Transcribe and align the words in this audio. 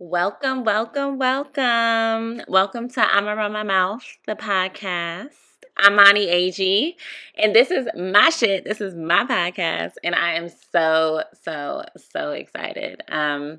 Welcome, 0.00 0.62
welcome, 0.62 1.18
welcome. 1.18 2.42
Welcome 2.46 2.88
to 2.90 3.18
Ima 3.18 3.34
Run 3.34 3.52
My 3.52 3.64
Mouth, 3.64 4.04
the 4.28 4.36
podcast. 4.36 5.30
I'm 5.76 5.96
Mani 5.96 6.28
AG, 6.28 6.96
and 7.36 7.52
this 7.52 7.72
is 7.72 7.88
my 7.96 8.30
shit. 8.30 8.62
This 8.62 8.80
is 8.80 8.94
my 8.94 9.24
podcast, 9.24 9.94
and 10.04 10.14
I 10.14 10.34
am 10.34 10.50
so, 10.72 11.24
so, 11.42 11.82
so 12.12 12.30
excited. 12.30 13.02
Um, 13.08 13.58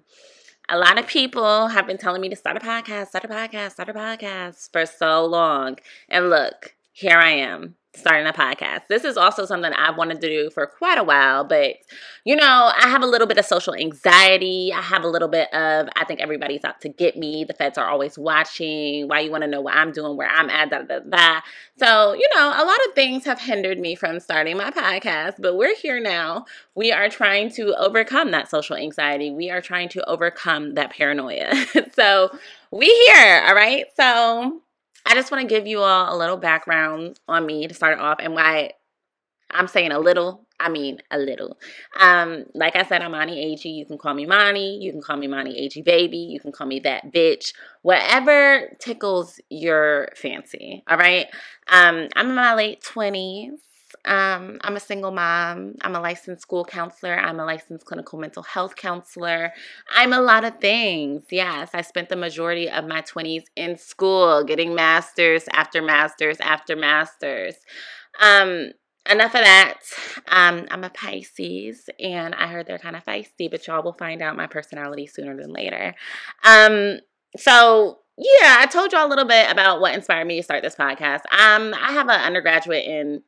a 0.70 0.78
lot 0.78 0.98
of 0.98 1.08
people 1.08 1.68
have 1.68 1.86
been 1.86 1.98
telling 1.98 2.22
me 2.22 2.30
to 2.30 2.38
start 2.38 2.56
a 2.56 2.62
podcast, 2.62 3.08
start 3.08 3.26
a 3.26 3.28
podcast, 3.28 3.72
start 3.72 3.90
a 3.90 3.94
podcast 3.94 4.72
for 4.72 4.86
so 4.86 5.26
long. 5.26 5.78
And 6.08 6.30
look, 6.30 6.74
here 6.94 7.18
I 7.18 7.32
am 7.32 7.76
starting 7.96 8.28
a 8.28 8.34
podcast. 8.34 8.82
This 8.88 9.04
is 9.04 9.18
also 9.18 9.46
something 9.46 9.74
I've 9.74 9.98
wanted 9.98 10.22
to 10.22 10.28
do 10.28 10.50
for 10.52 10.68
quite 10.68 10.98
a 10.98 11.04
while, 11.04 11.44
but 11.44 11.76
you 12.24 12.36
know, 12.36 12.72
I 12.76 12.88
have 12.88 13.02
a 13.02 13.08
little 13.08 13.28
bit 13.28 13.38
of 13.38 13.46
social 13.46 13.74
anxiety. 13.74 14.72
I 14.74 14.82
have 14.82 15.04
a 15.04 15.08
little 15.08 15.28
bit 15.28 15.52
of 15.54 15.90
I 15.96 16.06
think 16.06 16.20
everybody's 16.20 16.64
out 16.64 16.82
to 16.82 16.90
get 16.90 17.18
me. 17.18 17.44
The 17.44 17.54
feds 17.54 17.78
are 17.78 17.90
always 17.90 18.18
watching. 18.18 19.08
Why 19.08 19.22
you 19.22 19.32
want 19.32 19.44
to 19.44 19.50
know 19.50 19.62
what 19.62 19.76
I'm 19.76 19.92
doing, 19.92 20.18
where 20.18 20.30
I'm 20.30 20.50
at, 20.50 20.70
da 20.70 20.84
da 20.84 21.00
da. 21.00 21.42
So, 21.78 22.14
you 22.14 22.28
know, 22.36 22.50
a 22.50 22.66
lot 22.66 22.78
of 22.88 22.94
things 22.94 23.26
have 23.26 23.40
hindered 23.40 23.80
me 23.80 23.96
from 23.96 24.20
starting 24.20 24.58
my 24.58 24.70
podcast, 24.70 25.36
but 25.40 25.58
we're 25.58 25.76
here 25.76 26.00
now. 26.00 26.46
We 26.76 26.92
are 26.92 27.10
trying 27.10 27.50
to 27.54 27.76
overcome 27.76 28.32
that 28.32 28.50
social 28.50 28.76
anxiety. 28.76 29.32
We 29.32 29.50
are 29.50 29.62
trying 29.62 29.90
to 29.90 30.08
overcome 30.08 30.76
that 30.76 30.92
paranoia. 30.92 31.54
so, 31.94 32.30
we 32.72 32.86
here, 33.08 33.44
all 33.48 33.56
right? 33.56 33.86
So, 33.96 34.62
I 35.06 35.14
just 35.16 35.32
want 35.32 35.42
to 35.42 35.48
give 35.48 35.68
you 35.68 35.80
all 35.80 36.16
a 36.16 36.18
little 36.18 36.38
background 36.38 37.20
on 37.28 37.46
me 37.46 37.68
to 37.68 37.74
start 37.74 38.00
off 38.00 38.18
and 38.20 38.34
why 38.34 38.74
I'm 39.52 39.68
saying 39.68 39.92
a 39.92 40.00
little. 40.00 40.46
I 40.60 40.68
mean 40.68 41.00
a 41.10 41.18
little. 41.18 41.58
Um, 42.00 42.44
like 42.54 42.76
I 42.76 42.84
said, 42.84 43.02
I'm 43.02 43.12
Mani 43.12 43.54
AG. 43.54 43.68
You 43.68 43.86
can 43.86 43.98
call 43.98 44.14
me 44.14 44.26
Mani. 44.26 44.78
You 44.84 44.92
can 44.92 45.02
call 45.02 45.16
me 45.16 45.28
Mani 45.28 45.58
AG 45.58 45.82
baby. 45.84 46.18
You 46.18 46.40
can 46.40 46.52
call 46.52 46.68
me 46.68 46.82
that 46.82 47.14
bitch. 47.14 47.54
Whatever 47.82 48.76
tickles 48.80 49.40
your 49.50 50.10
fancy. 50.16 50.84
All 50.88 50.98
right. 50.98 51.28
Um, 51.70 52.10
I'm 52.16 52.30
in 52.30 52.36
my 52.36 52.56
late 52.56 52.84
twenties. 52.84 53.52
Um, 54.06 54.60
I'm 54.62 54.76
a 54.76 54.80
single 54.80 55.12
mom. 55.12 55.76
I'm 55.82 55.96
a 55.96 56.00
licensed 56.00 56.42
school 56.42 56.66
counselor. 56.66 57.18
I'm 57.18 57.40
a 57.40 57.46
licensed 57.46 57.86
clinical 57.86 58.20
mental 58.20 58.44
health 58.44 58.76
counselor. 58.76 59.52
I'm 59.94 60.14
a 60.14 60.22
lot 60.22 60.44
of 60.44 60.60
things. 60.60 61.24
Yes, 61.30 61.70
I 61.74 61.82
spent 61.82 62.10
the 62.10 62.16
majority 62.16 62.70
of 62.70 62.86
my 62.86 63.02
20s 63.02 63.46
in 63.56 63.78
school 63.78 64.44
getting 64.44 64.74
masters 64.74 65.46
after 65.54 65.82
masters 65.82 66.38
after 66.40 66.76
masters. 66.76 67.56
Um, 68.22 68.72
enough 69.10 69.36
of 69.36 69.42
that. 69.42 69.80
Um, 70.28 70.68
I'm 70.72 70.84
a 70.84 70.90
Pisces, 70.90 71.90
and 72.00 72.36
I 72.36 72.48
heard 72.48 72.68
they're 72.68 72.78
kind 72.78 72.96
of 72.96 73.06
feisty, 73.06 73.50
but 73.50 73.68
y'all 73.68 73.84
will 73.84 73.94
find 73.94 74.22
out 74.22 74.38
my 74.38 74.48
personality 74.48 75.08
sooner 75.08 75.36
than 75.36 75.52
later. 75.52 75.96
Um, 76.44 77.00
so 77.38 78.00
yeah, 78.18 78.58
I 78.60 78.66
told 78.66 78.92
y'all 78.92 79.08
a 79.08 79.10
little 79.10 79.26
bit 79.26 79.50
about 79.50 79.80
what 79.80 79.96
inspired 79.96 80.28
me 80.28 80.38
to 80.38 80.44
start 80.44 80.62
this 80.62 80.76
podcast. 80.76 81.22
Um, 81.32 81.74
I 81.74 81.94
have 81.94 82.10
an 82.10 82.20
undergraduate 82.20 82.86
in 82.86 83.24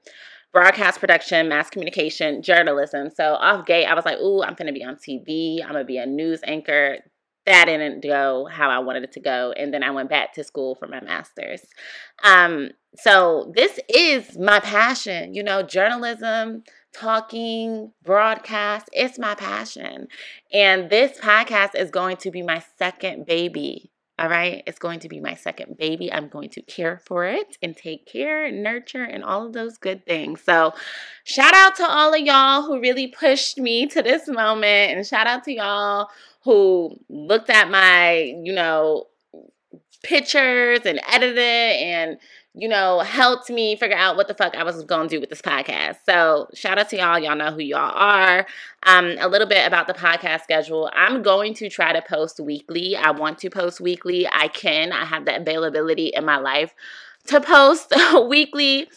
broadcast 0.54 1.00
production, 1.00 1.48
mass 1.48 1.70
communication, 1.70 2.42
journalism. 2.42 3.10
So 3.16 3.34
off 3.36 3.66
gate, 3.66 3.86
I 3.86 3.94
was 3.94 4.06
like, 4.06 4.20
ooh, 4.20 4.44
I'm 4.44 4.54
gonna 4.54 4.74
be 4.74 4.84
on 4.84 4.96
TV. 4.96 5.62
I'm 5.64 5.72
gonna 5.72 5.86
be 5.86 5.98
a 5.98 6.06
news 6.06 6.42
anchor. 6.44 6.98
That 7.46 7.66
didn't 7.66 8.04
go 8.04 8.48
how 8.52 8.70
I 8.70 8.80
wanted 8.80 9.04
it 9.04 9.14
to 9.14 9.20
go. 9.20 9.52
And 9.58 9.74
then 9.74 9.84
I 9.84 9.92
went 9.92 10.10
back 10.10 10.34
to 10.34 10.44
school 10.44 10.76
for 10.76 10.88
my 10.88 11.02
master's. 11.02 11.62
Um, 12.24 12.70
so 12.96 13.52
this 13.56 13.80
is 13.90 14.38
my 14.38 14.60
passion, 14.60 15.34
you 15.34 15.44
know, 15.44 15.64
journalism, 15.64 16.64
talking, 16.94 17.94
broadcast, 18.04 18.90
it's 18.92 19.18
my 19.18 19.34
passion. 19.36 20.08
And 20.54 20.90
this 20.90 21.18
podcast 21.20 21.74
is 21.76 21.90
going 21.90 22.18
to 22.18 22.32
be 22.32 22.42
my 22.42 22.64
second 22.78 23.26
baby. 23.26 23.91
All 24.20 24.30
right. 24.30 24.62
It's 24.68 24.78
going 24.78 25.00
to 25.00 25.10
be 25.10 25.20
my 25.20 25.34
second 25.34 25.78
baby. 25.78 26.12
I'm 26.14 26.28
going 26.28 26.50
to 26.50 26.62
care 26.62 27.02
for 27.06 27.26
it 27.26 27.58
and 27.64 27.76
take 27.76 28.06
care 28.06 28.46
and 28.46 28.62
nurture 28.62 29.04
and 29.04 29.24
all 29.24 29.48
of 29.48 29.54
those 29.54 29.78
good 29.78 30.06
things. 30.06 30.42
So, 30.42 30.74
shout 31.24 31.56
out 31.56 31.76
to 31.78 31.90
all 31.90 32.14
of 32.14 32.20
y'all 32.20 32.62
who 32.64 32.80
really 32.80 33.08
pushed 33.08 33.58
me 33.58 33.88
to 33.88 34.02
this 34.04 34.28
moment. 34.28 34.98
And 34.98 35.08
shout 35.08 35.26
out 35.26 35.44
to 35.46 35.54
y'all 35.54 36.10
who 36.44 37.00
looked 37.10 37.50
at 37.50 37.72
my, 37.72 38.36
you 38.44 38.54
know, 38.54 39.08
pictures 40.04 40.82
and 40.86 41.00
edited 41.10 41.38
and 41.38 42.18
you 42.54 42.68
know, 42.68 43.00
helped 43.00 43.50
me 43.50 43.76
figure 43.78 43.96
out 43.96 44.18
what 44.18 44.28
the 44.28 44.34
fuck 44.34 44.56
I 44.56 44.64
was 44.64 44.84
going 44.84 45.08
to 45.08 45.16
do 45.16 45.22
with 45.22 45.30
this 45.30 45.42
podcast. 45.42 45.98
So, 46.06 46.50
shout 46.54 46.78
out 46.78 46.90
to 46.90 46.98
y'all. 46.98 47.18
Y'all 47.18 47.36
know 47.36 47.52
who 47.52 47.62
y'all 47.62 47.94
are. 47.96 48.46
Um, 48.86 49.16
a 49.20 49.30
little 49.30 49.48
bit 49.48 49.66
about 49.66 49.88
the 49.88 49.94
podcast 49.94 50.42
schedule. 50.42 50.90
I'm 50.94 51.22
going 51.22 51.54
to 51.56 51.70
try 51.70 51.94
to 51.94 52.02
post 52.02 52.40
weekly. 52.40 52.96
I 52.96 53.12
want 53.12 53.38
to 53.40 53.50
post 53.50 53.80
weekly. 53.80 54.28
I 54.30 54.50
can. 54.50 54.92
I 54.92 55.06
have 55.06 55.26
the 55.26 55.38
availability 55.38 56.08
in 56.08 56.26
my 56.26 56.38
life 56.38 56.74
to 57.28 57.40
post 57.40 57.94
weekly. 58.28 58.90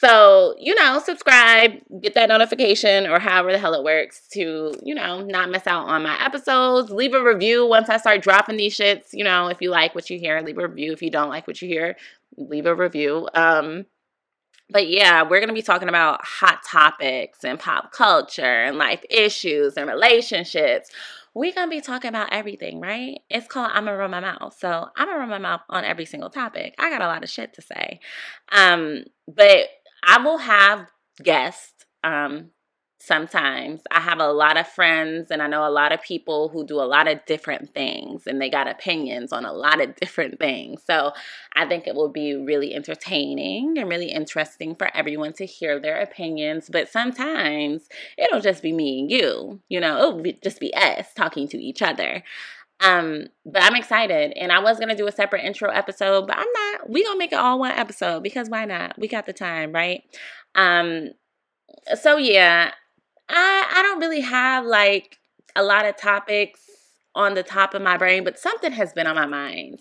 So, 0.00 0.54
you 0.58 0.74
know, 0.76 0.98
subscribe, 1.04 1.72
get 2.00 2.14
that 2.14 2.30
notification 2.30 3.06
or 3.06 3.18
however 3.18 3.52
the 3.52 3.58
hell 3.58 3.74
it 3.74 3.84
works 3.84 4.26
to, 4.32 4.72
you 4.82 4.94
know, 4.94 5.20
not 5.20 5.50
miss 5.50 5.66
out 5.66 5.88
on 5.88 6.02
my 6.02 6.24
episodes. 6.24 6.90
Leave 6.90 7.12
a 7.12 7.22
review 7.22 7.66
once 7.66 7.90
I 7.90 7.98
start 7.98 8.22
dropping 8.22 8.56
these 8.56 8.74
shits. 8.74 9.08
You 9.12 9.24
know, 9.24 9.48
if 9.48 9.60
you 9.60 9.68
like 9.68 9.94
what 9.94 10.08
you 10.08 10.18
hear, 10.18 10.40
leave 10.40 10.56
a 10.56 10.66
review. 10.66 10.92
If 10.92 11.02
you 11.02 11.10
don't 11.10 11.28
like 11.28 11.46
what 11.46 11.60
you 11.60 11.68
hear, 11.68 11.96
leave 12.36 12.66
a 12.66 12.74
review. 12.74 13.28
Um, 13.34 13.86
but 14.70 14.88
yeah, 14.88 15.22
we're 15.22 15.40
going 15.40 15.48
to 15.48 15.54
be 15.54 15.62
talking 15.62 15.88
about 15.88 16.24
hot 16.24 16.60
topics 16.64 17.44
and 17.44 17.58
pop 17.58 17.92
culture 17.92 18.42
and 18.42 18.78
life 18.78 19.04
issues 19.10 19.76
and 19.76 19.88
relationships. 19.88 20.90
We're 21.34 21.52
going 21.52 21.68
to 21.68 21.76
be 21.76 21.80
talking 21.80 22.08
about 22.08 22.32
everything, 22.32 22.80
right? 22.80 23.20
It's 23.28 23.46
called 23.46 23.70
I'm 23.72 23.84
going 23.84 23.94
to 23.94 24.00
run 24.00 24.10
my 24.10 24.20
mouth. 24.20 24.56
So 24.58 24.88
I'm 24.96 25.06
going 25.06 25.16
to 25.16 25.20
run 25.20 25.28
my 25.28 25.38
mouth 25.38 25.62
on 25.68 25.84
every 25.84 26.04
single 26.04 26.30
topic. 26.30 26.74
I 26.78 26.90
got 26.90 27.02
a 27.02 27.06
lot 27.06 27.22
of 27.22 27.30
shit 27.30 27.54
to 27.54 27.62
say. 27.62 28.00
Um, 28.52 29.04
but 29.28 29.68
I 30.02 30.18
will 30.18 30.38
have 30.38 30.86
guests 31.22 31.84
um, 32.02 32.50
sometimes. 33.02 33.80
I 33.90 33.98
have 34.00 34.18
a 34.18 34.30
lot 34.30 34.58
of 34.58 34.68
friends 34.68 35.30
and 35.30 35.40
I 35.40 35.46
know 35.46 35.66
a 35.66 35.70
lot 35.70 35.90
of 35.90 36.02
people 36.02 36.50
who 36.50 36.66
do 36.66 36.80
a 36.80 36.84
lot 36.84 37.08
of 37.08 37.24
different 37.24 37.72
things 37.72 38.26
and 38.26 38.40
they 38.40 38.50
got 38.50 38.68
opinions 38.68 39.32
on 39.32 39.46
a 39.46 39.52
lot 39.52 39.80
of 39.80 39.96
different 39.96 40.38
things. 40.38 40.82
So 40.86 41.12
I 41.56 41.66
think 41.66 41.86
it 41.86 41.94
will 41.94 42.10
be 42.10 42.34
really 42.34 42.74
entertaining 42.74 43.78
and 43.78 43.88
really 43.88 44.10
interesting 44.10 44.74
for 44.74 44.94
everyone 44.94 45.32
to 45.34 45.46
hear 45.46 45.80
their 45.80 45.98
opinions. 46.00 46.68
But 46.70 46.90
sometimes 46.90 47.88
it'll 48.18 48.42
just 48.42 48.62
be 48.62 48.72
me 48.72 49.00
and 49.00 49.10
you, 49.10 49.60
you 49.70 49.80
know, 49.80 49.96
it'll 49.96 50.22
be, 50.22 50.38
just 50.42 50.60
be 50.60 50.72
us 50.74 51.06
talking 51.14 51.48
to 51.48 51.58
each 51.58 51.80
other. 51.80 52.22
Um, 52.82 53.26
but 53.44 53.62
I'm 53.62 53.76
excited, 53.76 54.32
and 54.36 54.50
I 54.50 54.60
was 54.60 54.80
gonna 54.80 54.96
do 54.96 55.06
a 55.06 55.12
separate 55.12 55.44
intro 55.44 55.70
episode, 55.70 56.26
but 56.26 56.38
I'm 56.38 56.46
not. 56.50 56.88
We 56.88 57.04
gonna 57.04 57.18
make 57.18 57.32
it 57.32 57.38
all 57.38 57.58
one 57.58 57.72
episode 57.72 58.22
because 58.22 58.48
why 58.48 58.64
not? 58.64 58.98
We 58.98 59.06
got 59.06 59.26
the 59.26 59.34
time, 59.34 59.72
right? 59.72 60.02
Um, 60.54 61.10
so 62.00 62.16
yeah, 62.16 62.72
I 63.30 63.66
I 63.76 63.82
don't 63.82 64.00
really 64.00 64.20
have 64.20 64.64
like 64.66 65.18
a 65.56 65.62
lot 65.62 65.86
of 65.86 65.96
topics 65.96 66.60
on 67.14 67.34
the 67.34 67.42
top 67.42 67.74
of 67.74 67.82
my 67.82 67.96
brain, 67.96 68.24
but 68.24 68.38
something 68.38 68.72
has 68.72 68.92
been 68.92 69.06
on 69.06 69.16
my 69.16 69.26
mind. 69.26 69.80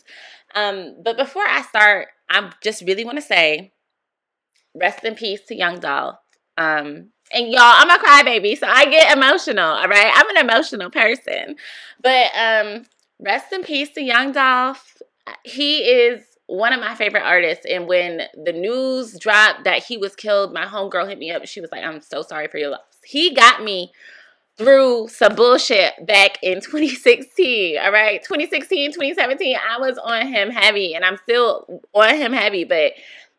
Um, 0.56 0.96
but 1.04 1.18
before 1.18 1.46
I 1.48 1.62
start, 1.62 2.08
I 2.30 2.52
just 2.64 2.82
really 2.82 3.06
want 3.06 3.18
to 3.18 3.22
say, 3.22 3.74
rest 4.74 5.04
in 5.04 5.16
peace 5.16 5.42
to 5.48 5.56
Young 5.56 5.80
Dolph. 5.80 6.18
Um, 6.58 7.12
and 7.32 7.52
y'all, 7.52 7.62
I'm 7.62 7.90
a 7.90 7.98
crybaby, 7.98 8.58
so 8.58 8.68
I 8.68 8.86
get 8.86 9.16
emotional. 9.16 9.64
All 9.64 9.88
right, 9.88 10.12
I'm 10.14 10.36
an 10.36 10.50
emotional 10.50 10.90
person. 10.90 11.56
But 12.02 12.31
um, 12.36 12.86
rest 13.20 13.54
in 13.54 13.64
peace 13.64 13.92
to 13.92 14.02
Young 14.02 14.31
Dolph. 14.31 14.98
He 15.44 15.81
is 15.81 16.24
one 16.48 16.74
of 16.74 16.80
my 16.80 16.96
favorite 16.96 17.24
artists. 17.24 17.66
And 17.70 17.88
when 17.88 18.24
the 18.44 18.52
news 18.52 19.18
dropped 19.20 19.66
that 19.66 19.84
he 19.84 19.98
was 19.98 20.16
killed, 20.16 20.52
my 20.52 20.66
homegirl 20.66 21.08
hit 21.08 21.20
me 21.20 21.31
up. 21.31 21.46
She 21.46 21.62
was 21.62 21.72
like, 21.72 21.84
I'm 21.84 22.02
so 22.02 22.24
sorry 22.24 22.48
for 22.48 22.58
your 22.58 22.72
loss. 22.72 22.88
He 23.09 23.34
got 23.34 23.64
me 23.64 23.92
through 24.56 25.08
some 25.08 25.34
bullshit 25.34 26.06
back 26.06 26.38
in 26.44 26.56
2016. 26.62 27.80
All 27.80 27.92
right. 27.92 28.22
2016, 28.22 28.92
2017, 28.92 29.58
I 29.58 29.80
was 29.80 29.98
on 29.98 30.28
him 30.28 30.51
heavy 30.51 30.94
and 30.94 31.04
I'm 31.04 31.18
still 31.18 31.81
on 31.95 32.16
him 32.16 32.33
heavy. 32.33 32.66
But, 32.66 32.94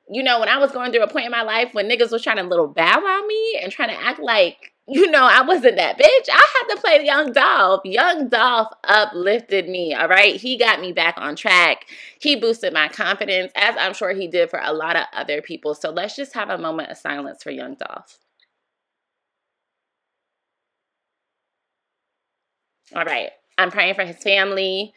you 0.09 0.25
know, 0.25 0.41
when 0.41 0.49
I 0.49 0.59
was 0.59 0.73
going 0.73 0.91
through 0.91 1.05
a 1.05 1.09
point 1.09 1.27
in 1.27 1.31
my 1.31 1.43
life 1.43 1.73
when 1.73 1.89
niggas 1.89 2.11
was 2.11 2.23
trying 2.23 2.39
to 2.39 2.43
little 2.43 2.67
bow 2.67 2.99
on 2.99 3.29
me 3.29 3.61
and 3.63 3.71
trying 3.71 3.91
to 3.91 4.03
act 4.03 4.19
like 4.19 4.73
you 4.89 5.09
know, 5.09 5.23
I 5.23 5.43
wasn't 5.43 5.77
that 5.77 5.99
bitch. 5.99 6.29
I 6.33 6.49
had 6.55 6.75
to 6.75 6.81
play 6.81 6.99
the 6.99 7.05
Young 7.05 7.33
Dolph. 7.33 7.83
Young 7.85 8.29
Dolph 8.29 8.73
uplifted 8.83 9.69
me, 9.69 9.95
all 9.95 10.09
right? 10.09 10.35
He 10.35 10.59
got 10.59 10.81
me 10.81 10.91
back 10.91 11.15
on 11.17 11.37
track. 11.37 11.87
He 12.19 12.35
boosted 12.35 12.73
my 12.73 12.89
confidence, 12.89 13.53
as 13.55 13.77
I'm 13.79 13.95
sure 13.95 14.13
he 14.13 14.27
did 14.27 14.51
for 14.51 14.59
a 14.61 14.73
lot 14.73 14.97
of 14.97 15.05
other 15.13 15.43
people. 15.43 15.77
So 15.77 15.91
let's 15.91 16.17
just 16.17 16.35
have 16.35 16.51
a 16.51 16.59
moment 16.59 16.91
of 16.91 16.97
silence 16.97 17.41
for 17.45 17.53
Young 17.53 17.77
Dolph. 17.77 18.19
All 22.95 23.05
right. 23.05 23.31
I'm 23.59 23.71
praying 23.71 23.95
for 23.95 24.05
his 24.05 24.17
family 24.17 24.95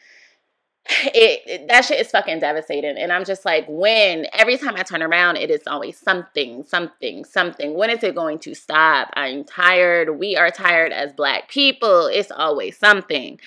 it, 0.86 1.40
it, 1.46 1.68
that 1.68 1.84
shit 1.84 1.98
is 1.98 2.10
fucking 2.10 2.40
devastating 2.40 2.98
and 2.98 3.10
i'm 3.10 3.24
just 3.24 3.44
like 3.44 3.64
when 3.68 4.26
every 4.32 4.58
time 4.58 4.74
i 4.76 4.82
turn 4.82 5.02
around 5.02 5.36
it 5.36 5.50
is 5.50 5.62
always 5.66 5.98
something 5.98 6.62
something 6.62 7.24
something 7.24 7.74
when 7.74 7.88
is 7.88 8.02
it 8.02 8.14
going 8.14 8.38
to 8.38 8.54
stop 8.54 9.08
i'm 9.14 9.44
tired 9.44 10.18
we 10.18 10.36
are 10.36 10.50
tired 10.50 10.92
as 10.92 11.12
black 11.14 11.48
people 11.48 12.06
it's 12.06 12.30
always 12.30 12.76
something 12.76 13.38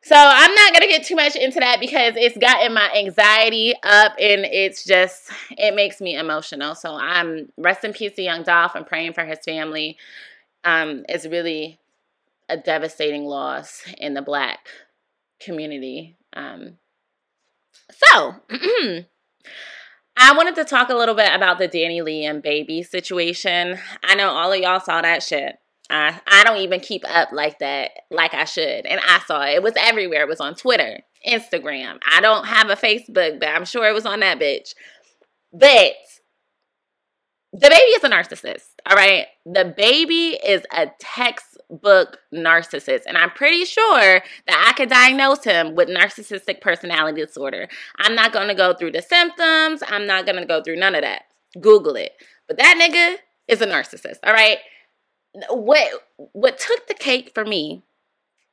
So 0.00 0.14
I'm 0.16 0.54
not 0.54 0.72
gonna 0.72 0.86
get 0.86 1.04
too 1.04 1.16
much 1.16 1.34
into 1.34 1.58
that 1.60 1.80
because 1.80 2.14
it's 2.16 2.38
gotten 2.38 2.72
my 2.72 2.90
anxiety 2.94 3.74
up 3.82 4.12
and 4.12 4.46
it's 4.46 4.84
just 4.84 5.30
it 5.50 5.74
makes 5.74 6.00
me 6.00 6.16
emotional. 6.16 6.76
So 6.76 6.94
I'm 6.94 7.52
rest 7.58 7.84
in 7.84 7.92
peace 7.92 8.14
to 8.14 8.22
Young 8.22 8.44
Dolph. 8.44 8.72
I'm 8.76 8.84
praying 8.84 9.14
for 9.14 9.24
his 9.24 9.40
family. 9.44 9.98
Um, 10.64 11.04
it's 11.08 11.26
really 11.26 11.78
a 12.48 12.56
devastating 12.56 13.24
loss 13.24 13.82
in 13.98 14.14
the 14.14 14.22
black 14.22 14.68
community. 15.40 16.16
Um, 16.32 16.78
so 17.90 18.34
I 20.16 20.36
wanted 20.36 20.56
to 20.56 20.64
talk 20.64 20.88
a 20.88 20.94
little 20.94 21.14
bit 21.14 21.32
about 21.32 21.58
the 21.58 21.68
DaniLeigh 21.68 22.22
and 22.22 22.42
DaBaby 22.42 22.86
situation. 22.86 23.78
I 24.02 24.14
know 24.14 24.30
all 24.30 24.52
of 24.52 24.58
y'all 24.58 24.80
saw 24.80 25.00
that 25.00 25.22
shit. 25.22 25.56
I, 25.90 26.20
I 26.26 26.44
don't 26.44 26.58
even 26.58 26.80
keep 26.80 27.02
up 27.08 27.30
like 27.32 27.60
that, 27.60 27.92
like 28.10 28.34
I 28.34 28.44
should. 28.44 28.84
And 28.84 29.00
I 29.06 29.20
saw 29.20 29.42
it. 29.44 29.54
It 29.54 29.62
was 29.62 29.74
everywhere. 29.78 30.22
It 30.22 30.28
was 30.28 30.40
on 30.40 30.54
Twitter, 30.54 31.00
Instagram. 31.26 31.98
I 32.10 32.20
don't 32.20 32.46
have 32.46 32.68
a 32.68 32.76
Facebook, 32.76 33.40
but 33.40 33.48
I'm 33.48 33.64
sure 33.64 33.88
it 33.88 33.94
was 33.94 34.04
on 34.04 34.20
that 34.20 34.38
bitch. 34.38 34.74
But 35.52 35.92
DaBaby 37.56 37.96
is 37.96 38.04
a 38.04 38.08
narcissist, 38.08 38.66
all 38.88 38.96
right? 38.96 39.26
DaBaby 39.46 40.36
is 40.44 40.62
a 40.70 40.88
textbook 40.98 42.18
narcissist. 42.32 43.02
And 43.06 43.16
I'm 43.16 43.30
pretty 43.30 43.64
sure 43.64 44.22
that 44.46 44.66
I 44.68 44.72
could 44.74 44.90
diagnose 44.90 45.44
him 45.44 45.74
with 45.74 45.88
narcissistic 45.88 46.60
personality 46.60 47.24
disorder. 47.24 47.68
I'm 47.98 48.14
not 48.14 48.32
to 48.48 48.54
go 48.54 48.74
through 48.74 48.92
the 48.92 49.02
symptoms. 49.02 49.82
I'm 49.86 50.06
not 50.06 50.26
to 50.26 50.44
go 50.46 50.62
through 50.62 50.76
none 50.76 50.94
of 50.94 51.02
that. 51.02 51.22
Google 51.58 51.96
it. 51.96 52.12
But 52.46 52.58
that 52.58 52.76
nigga 52.78 53.16
is 53.48 53.62
a 53.62 53.66
narcissist, 53.66 54.18
all 54.24 54.32
right? 54.34 54.58
what 55.50 55.88
what 56.32 56.58
took 56.58 56.86
the 56.86 56.94
cake 56.94 57.32
for 57.34 57.44
me 57.44 57.82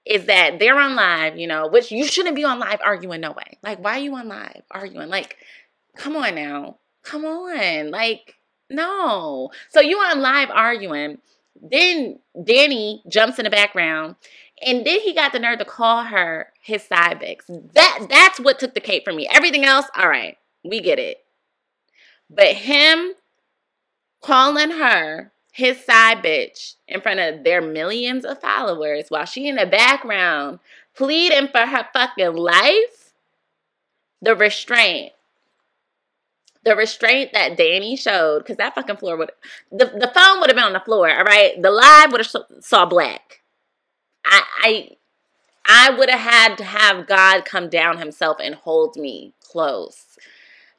is 0.06 0.26
that 0.26 0.60
they're 0.60 0.80
on 0.80 0.96
live, 0.96 1.38
you 1.38 1.48
know, 1.48 1.68
which 1.68 1.92
you 1.92 2.06
shouldn't 2.06 2.36
be 2.36 2.44
on 2.44 2.60
live 2.60 2.80
arguing 2.86 3.22
no 3.22 3.32
way. 3.32 3.58
Like, 3.64 3.84
why 3.84 3.96
are 3.96 4.00
you 4.00 4.16
on 4.16 4.28
live 4.28 4.62
arguing? 4.70 5.10
Like, 5.10 5.38
come 5.98 6.16
on 6.16 6.36
now. 6.36 6.78
Come 7.04 7.26
on. 7.26 7.90
Like, 7.90 8.36
no. 8.70 9.52
So 9.70 9.80
you 9.80 9.98
on 9.98 10.22
live 10.22 10.50
arguing. 10.52 11.20
Then 11.62 12.20
Dani 12.38 13.08
jumps 13.08 13.40
in 13.40 13.46
the 13.46 13.50
background. 13.50 14.16
And 14.66 14.86
then 14.86 15.02
he 15.02 15.14
got 15.14 15.34
the 15.34 15.40
nerve 15.40 15.60
to 15.60 15.66
call 15.66 16.04
her 16.06 16.52
his 16.62 16.84
side 16.84 17.20
bitch. 17.20 17.74
That 17.74 18.08
that's 18.10 18.40
what 18.40 18.60
took 18.60 18.74
the 18.74 18.80
cake 18.80 19.04
for 19.04 19.14
me. 19.14 19.28
Everything 19.32 19.66
else, 19.66 19.86
all 19.96 20.08
right, 20.08 20.38
we 20.64 20.80
get 20.80 20.98
it. 20.98 21.18
But 22.30 22.54
him 22.54 23.14
calling 24.22 24.72
her 24.72 25.32
his 25.52 25.84
side 25.84 26.24
bitch 26.24 26.76
in 26.88 27.02
front 27.02 27.20
of 27.20 27.44
their 27.44 27.62
millions 27.62 28.26
of 28.26 28.42
followers 28.42 29.06
while 29.10 29.26
she 29.26 29.48
in 29.48 29.56
the 29.56 29.66
background 29.66 30.60
pleading 30.96 31.50
for 31.50 31.66
her 31.66 31.88
fucking 31.94 32.36
life. 32.36 33.14
The 34.22 34.36
restraint. 34.36 35.12
The 36.66 36.76
restraint 36.76 37.32
that 37.34 37.58
Dani 37.58 37.98
showed, 37.98 38.40
because 38.40 38.58
that 38.58 38.76
fucking 38.76 38.98
floor 38.98 39.18
would 39.18 39.32
the, 39.72 39.86
the 39.86 40.12
phone 40.14 40.40
would 40.40 40.50
have 40.50 40.56
been 40.56 40.66
on 40.66 40.74
the 40.74 40.80
floor, 40.80 41.10
all 41.10 41.24
right? 41.24 41.62
The 41.62 41.72
live 41.72 42.12
would 42.12 42.26
have 42.26 42.46
saw 42.62 42.86
black. 42.86 43.42
I 44.26 44.42
I 44.64 44.90
I 45.68 45.90
would 45.92 46.10
have 46.10 46.20
had 46.20 46.58
to 46.58 46.64
have 46.64 47.08
God 47.08 47.46
come 47.46 47.70
down 47.70 47.98
himself 47.98 48.38
and 48.42 48.56
hold 48.56 48.96
me 48.96 49.34
close 49.42 50.18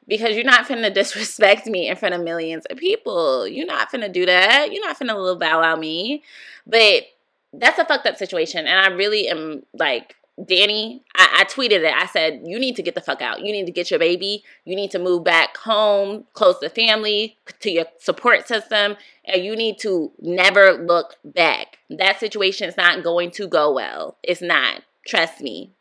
because 0.08 0.36
you're 0.36 0.44
not 0.44 0.66
finna 0.66 0.92
disrespect 0.94 1.66
me 1.66 1.88
in 1.88 1.96
front 1.96 2.14
of 2.14 2.22
millions 2.22 2.64
of 2.66 2.78
people. 2.78 3.46
You're 3.46 3.66
not 3.66 3.90
finna 3.90 4.12
do 4.12 4.26
that. 4.26 4.72
You're 4.72 4.86
not 4.86 4.98
finna 4.98 5.16
little 5.16 5.36
bow 5.36 5.62
out 5.62 5.80
me. 5.80 6.22
But 6.66 7.04
that's 7.52 7.78
a 7.78 7.84
fucked 7.84 8.06
up 8.06 8.16
situation. 8.16 8.66
And 8.66 8.78
I 8.78 8.88
really 8.94 9.28
am 9.28 9.62
like, 9.72 10.16
Dani, 10.38 11.00
I, 11.14 11.38
I, 11.40 11.44
tweeted 11.44 11.82
it. 11.82 11.94
I 11.94 12.04
said, 12.06 12.42
you 12.44 12.58
need 12.58 12.76
to 12.76 12.82
get 12.82 12.94
the 12.94 13.00
fuck 13.00 13.22
out. 13.22 13.40
You 13.40 13.52
need 13.52 13.64
to 13.66 13.72
get 13.72 13.90
your 13.90 13.98
baby. 13.98 14.44
You 14.66 14.76
need 14.76 14.90
to 14.90 14.98
move 14.98 15.24
back 15.24 15.56
home, 15.56 16.26
close 16.34 16.58
to 16.58 16.68
family, 16.68 17.38
to 17.60 17.70
your 17.70 17.86
support 17.98 18.46
system, 18.46 18.96
and 19.24 19.42
you 19.42 19.56
need 19.56 19.78
to 19.78 20.12
never 20.20 20.72
look 20.72 21.16
back. 21.24 21.78
That 21.88 22.20
situation 22.20 22.68
is 22.68 22.76
not 22.76 23.02
going 23.02 23.30
to 23.32 23.48
go 23.48 23.72
well. 23.72 24.18
It's 24.22 24.42
not. 24.42 24.82
Trust 25.06 25.40
me. 25.40 25.72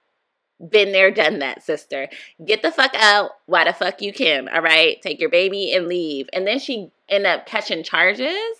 Been 0.70 0.94
there, 0.94 1.12
done 1.12 1.40
that, 1.40 1.64
sister. 1.64 2.08
Get 2.46 2.62
the 2.62 2.72
fuck 2.72 2.96
out. 2.96 3.32
Why 3.48 3.66
the 3.66 3.74
fuck 3.74 4.02
you 4.02 4.14
can? 4.14 4.48
All 4.48 4.62
right. 4.62 5.02
Take 5.02 5.20
your 5.20 5.30
baby 5.30 5.74
and 5.74 5.90
leave. 5.90 6.30
And 6.32 6.48
then 6.48 6.60
she 6.60 6.92
ended 7.10 7.30
up 7.30 7.46
catching 7.46 7.84
charges, 7.84 8.56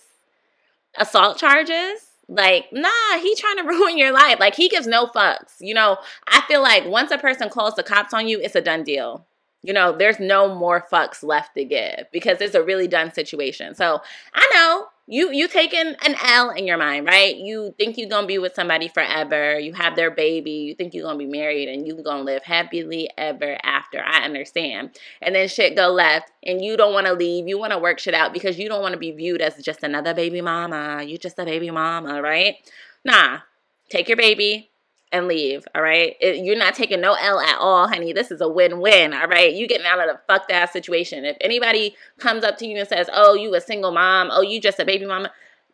assault 0.98 1.38
charges. 1.38 2.05
Like, 2.28 2.66
nah, 2.72 3.18
he 3.20 3.34
trying 3.36 3.56
to 3.62 3.64
ruin 3.64 3.98
your 3.98 4.12
life. 4.12 4.40
Like, 4.40 4.54
he 4.54 4.68
gives 4.68 4.86
no 4.86 5.06
fucks. 5.06 5.54
You 5.60 5.74
know, 5.74 5.98
I 6.28 6.42
feel 6.42 6.62
like 6.62 6.86
once 6.86 7.10
a 7.10 7.18
person 7.18 7.48
calls 7.48 7.74
the 7.74 7.82
cops 7.82 8.12
on 8.12 8.28
you, 8.28 8.40
it's 8.40 8.56
a 8.56 8.60
done 8.60 8.84
deal. 8.84 9.26
You 9.62 9.72
know, 9.72 9.96
there's 9.96 10.20
no 10.20 10.54
more 10.54 10.86
fucks 10.92 11.24
left 11.24 11.54
to 11.56 11.64
give 11.64 12.06
because 12.12 12.40
it's 12.40 12.54
a 12.54 12.62
really 12.62 12.86
done 12.86 13.12
situation. 13.12 13.74
So 13.74 14.00
I 14.32 14.50
know 14.54 14.86
you 15.08 15.30
you 15.32 15.46
taking 15.46 15.94
an 16.04 16.16
L 16.24 16.50
in 16.50 16.66
your 16.66 16.78
mind, 16.78 17.06
right? 17.06 17.36
You 17.36 17.74
think 17.78 17.96
you're 17.96 18.08
gonna 18.08 18.26
be 18.26 18.38
with 18.38 18.54
somebody 18.54 18.88
forever. 18.88 19.58
You 19.58 19.72
have 19.74 19.94
their 19.94 20.10
baby. 20.10 20.50
You 20.50 20.74
think 20.74 20.94
you're 20.94 21.04
gonna 21.04 21.18
be 21.18 21.26
married 21.26 21.68
and 21.68 21.86
you're 21.86 22.02
gonna 22.02 22.22
live 22.22 22.42
happily 22.42 23.08
ever 23.16 23.56
after. 23.62 24.02
I 24.04 24.24
understand. 24.24 24.98
And 25.22 25.34
then 25.34 25.46
shit 25.46 25.76
go 25.76 25.88
left, 25.88 26.32
and 26.44 26.64
you 26.64 26.76
don't 26.76 26.92
want 26.92 27.06
to 27.06 27.12
leave. 27.12 27.46
You 27.46 27.58
want 27.58 27.72
to 27.72 27.78
work 27.78 28.00
shit 28.00 28.14
out 28.14 28.32
because 28.32 28.58
you 28.58 28.68
don't 28.68 28.82
want 28.82 28.94
to 28.94 28.98
be 28.98 29.12
viewed 29.12 29.40
as 29.40 29.56
just 29.62 29.84
another 29.84 30.12
baby 30.12 30.40
mama. 30.40 31.04
You 31.04 31.18
just 31.18 31.38
a 31.38 31.44
baby 31.44 31.70
mama, 31.70 32.20
right? 32.20 32.56
Nah, 33.04 33.40
take 33.88 34.08
your 34.08 34.16
baby, 34.16 34.70
and 35.12 35.28
leave. 35.28 35.66
All 35.74 35.82
right. 35.82 36.16
It, 36.20 36.44
you're 36.44 36.58
not 36.58 36.74
taking 36.74 37.00
no 37.00 37.14
L 37.14 37.40
at 37.40 37.58
all, 37.58 37.88
honey. 37.88 38.12
This 38.12 38.30
is 38.30 38.40
a 38.40 38.48
win 38.48 38.80
win. 38.80 39.14
All 39.14 39.28
right. 39.28 39.52
You 39.52 39.68
getting 39.68 39.86
out 39.86 40.00
of 40.00 40.06
the 40.06 40.20
fucked 40.26 40.50
ass 40.50 40.72
situation. 40.72 41.24
If 41.24 41.36
anybody 41.40 41.96
comes 42.18 42.44
up 42.44 42.58
to 42.58 42.66
you 42.66 42.76
and 42.78 42.88
says, 42.88 43.08
oh, 43.12 43.34
you 43.34 43.54
a 43.54 43.60
single 43.60 43.92
mom. 43.92 44.28
Oh, 44.32 44.42
you 44.42 44.60
just 44.60 44.80
a 44.80 44.84
baby 44.84 45.06
mama. 45.06 45.30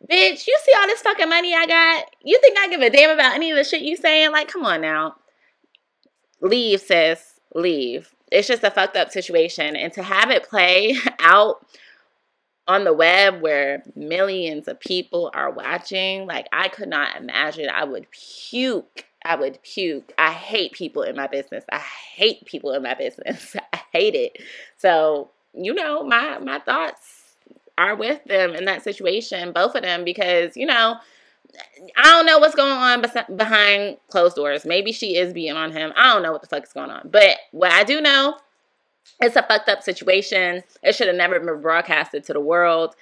Bitch, 0.09 0.47
you 0.47 0.57
see 0.63 0.73
all 0.77 0.87
this 0.87 1.01
fucking 1.01 1.29
money 1.29 1.55
I 1.55 1.65
got? 1.65 2.05
You 2.23 2.37
think 2.41 2.57
I 2.59 2.67
give 2.67 2.81
a 2.81 2.89
damn 2.89 3.09
about 3.09 3.35
any 3.35 3.51
of 3.51 3.57
the 3.57 3.63
shit 3.63 3.81
you 3.81 3.95
saying? 3.95 4.31
Like, 4.31 4.49
come 4.49 4.65
on 4.65 4.81
now. 4.81 5.15
Leave, 6.41 6.81
sis. 6.81 7.39
Leave. 7.55 8.13
It's 8.31 8.47
just 8.47 8.63
a 8.63 8.71
fucked 8.71 8.97
up 8.97 9.11
situation. 9.11 9.75
And 9.75 9.93
to 9.93 10.03
have 10.03 10.29
it 10.29 10.43
play 10.43 10.95
out 11.19 11.65
on 12.67 12.83
the 12.83 12.93
web 12.93 13.41
where 13.41 13.83
millions 13.95 14.67
of 14.67 14.79
people 14.79 15.31
are 15.33 15.51
watching, 15.51 16.25
like 16.25 16.47
I 16.51 16.67
could 16.67 16.89
not 16.89 17.17
imagine. 17.17 17.69
I 17.69 17.83
would 17.83 18.07
puke 18.11 19.05
I 19.25 19.35
would 19.35 19.61
puke. 19.63 20.11
I 20.17 20.31
hate 20.31 20.73
people 20.73 21.03
in 21.03 21.15
my 21.15 21.27
business. 21.27 21.65
I 21.71 21.79
hate 21.79 22.45
people 22.45 22.73
in 22.73 22.83
my 22.83 22.93
business. 22.93 23.55
I 23.73 23.81
hate 23.91 24.15
it. 24.15 24.37
So, 24.77 25.29
you 25.53 25.73
know, 25.73 26.03
my 26.03 26.39
my 26.39 26.59
thoughts 26.59 27.35
are 27.77 27.95
with 27.95 28.23
them 28.25 28.53
in 28.53 28.65
that 28.65 28.83
situation, 28.83 29.51
both 29.51 29.75
of 29.75 29.81
them, 29.81 30.03
because, 30.03 30.55
you 30.55 30.65
know, 30.65 30.97
I 31.97 32.03
don't 32.03 32.25
know 32.25 32.39
what's 32.39 32.55
going 32.55 32.71
on 32.71 33.03
behind 33.35 33.97
closed 34.09 34.35
doors. 34.35 34.65
Maybe 34.65 34.91
she 34.91 35.17
is 35.17 35.33
being 35.33 35.55
on 35.55 35.71
him. 35.71 35.93
I 35.95 36.13
don't 36.13 36.23
know 36.23 36.31
what 36.31 36.41
the 36.41 36.47
fuck 36.47 36.63
is 36.63 36.73
going 36.73 36.89
on. 36.89 37.09
But 37.11 37.37
what 37.51 37.71
I 37.71 37.83
do 37.83 38.01
know, 38.01 38.37
it's 39.19 39.35
a 39.35 39.43
fucked 39.43 39.69
up 39.69 39.83
situation. 39.83 40.63
It 40.81 40.95
should 40.95 41.07
have 41.07 41.15
never 41.15 41.39
been 41.39 41.61
broadcasted 41.61 42.23
to 42.25 42.33
the 42.33 42.39
world. 42.39 42.95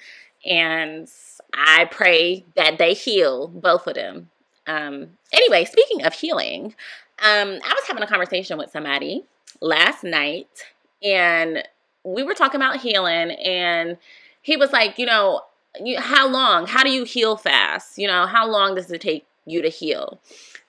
And 0.45 1.07
I 1.53 1.85
pray 1.85 2.45
that 2.55 2.77
they 2.77 2.93
heal, 2.93 3.47
both 3.47 3.87
of 3.87 3.95
them, 3.95 4.30
um, 4.67 5.17
anyway, 5.33 5.65
speaking 5.65 6.03
of 6.03 6.13
healing, 6.13 6.75
um, 7.19 7.59
I 7.63 7.73
was 7.73 7.83
having 7.87 8.03
a 8.03 8.07
conversation 8.07 8.57
with 8.57 8.71
somebody 8.71 9.25
last 9.61 10.03
night 10.03 10.65
and 11.03 11.63
we 12.03 12.23
were 12.23 12.33
talking 12.33 12.59
about 12.59 12.77
healing 12.77 13.31
and 13.31 13.97
he 14.41 14.57
was 14.57 14.71
like, 14.71 14.97
you 14.97 15.05
know, 15.05 15.41
you, 15.79 15.99
how 15.99 16.27
long? 16.27 16.67
How 16.67 16.83
do 16.83 16.89
you 16.89 17.03
heal 17.03 17.37
fast? 17.37 17.97
You 17.97 18.07
know, 18.07 18.25
how 18.25 18.47
long 18.47 18.75
does 18.75 18.91
it 18.91 19.01
take 19.01 19.25
you 19.45 19.61
to 19.61 19.69
heal? 19.69 20.19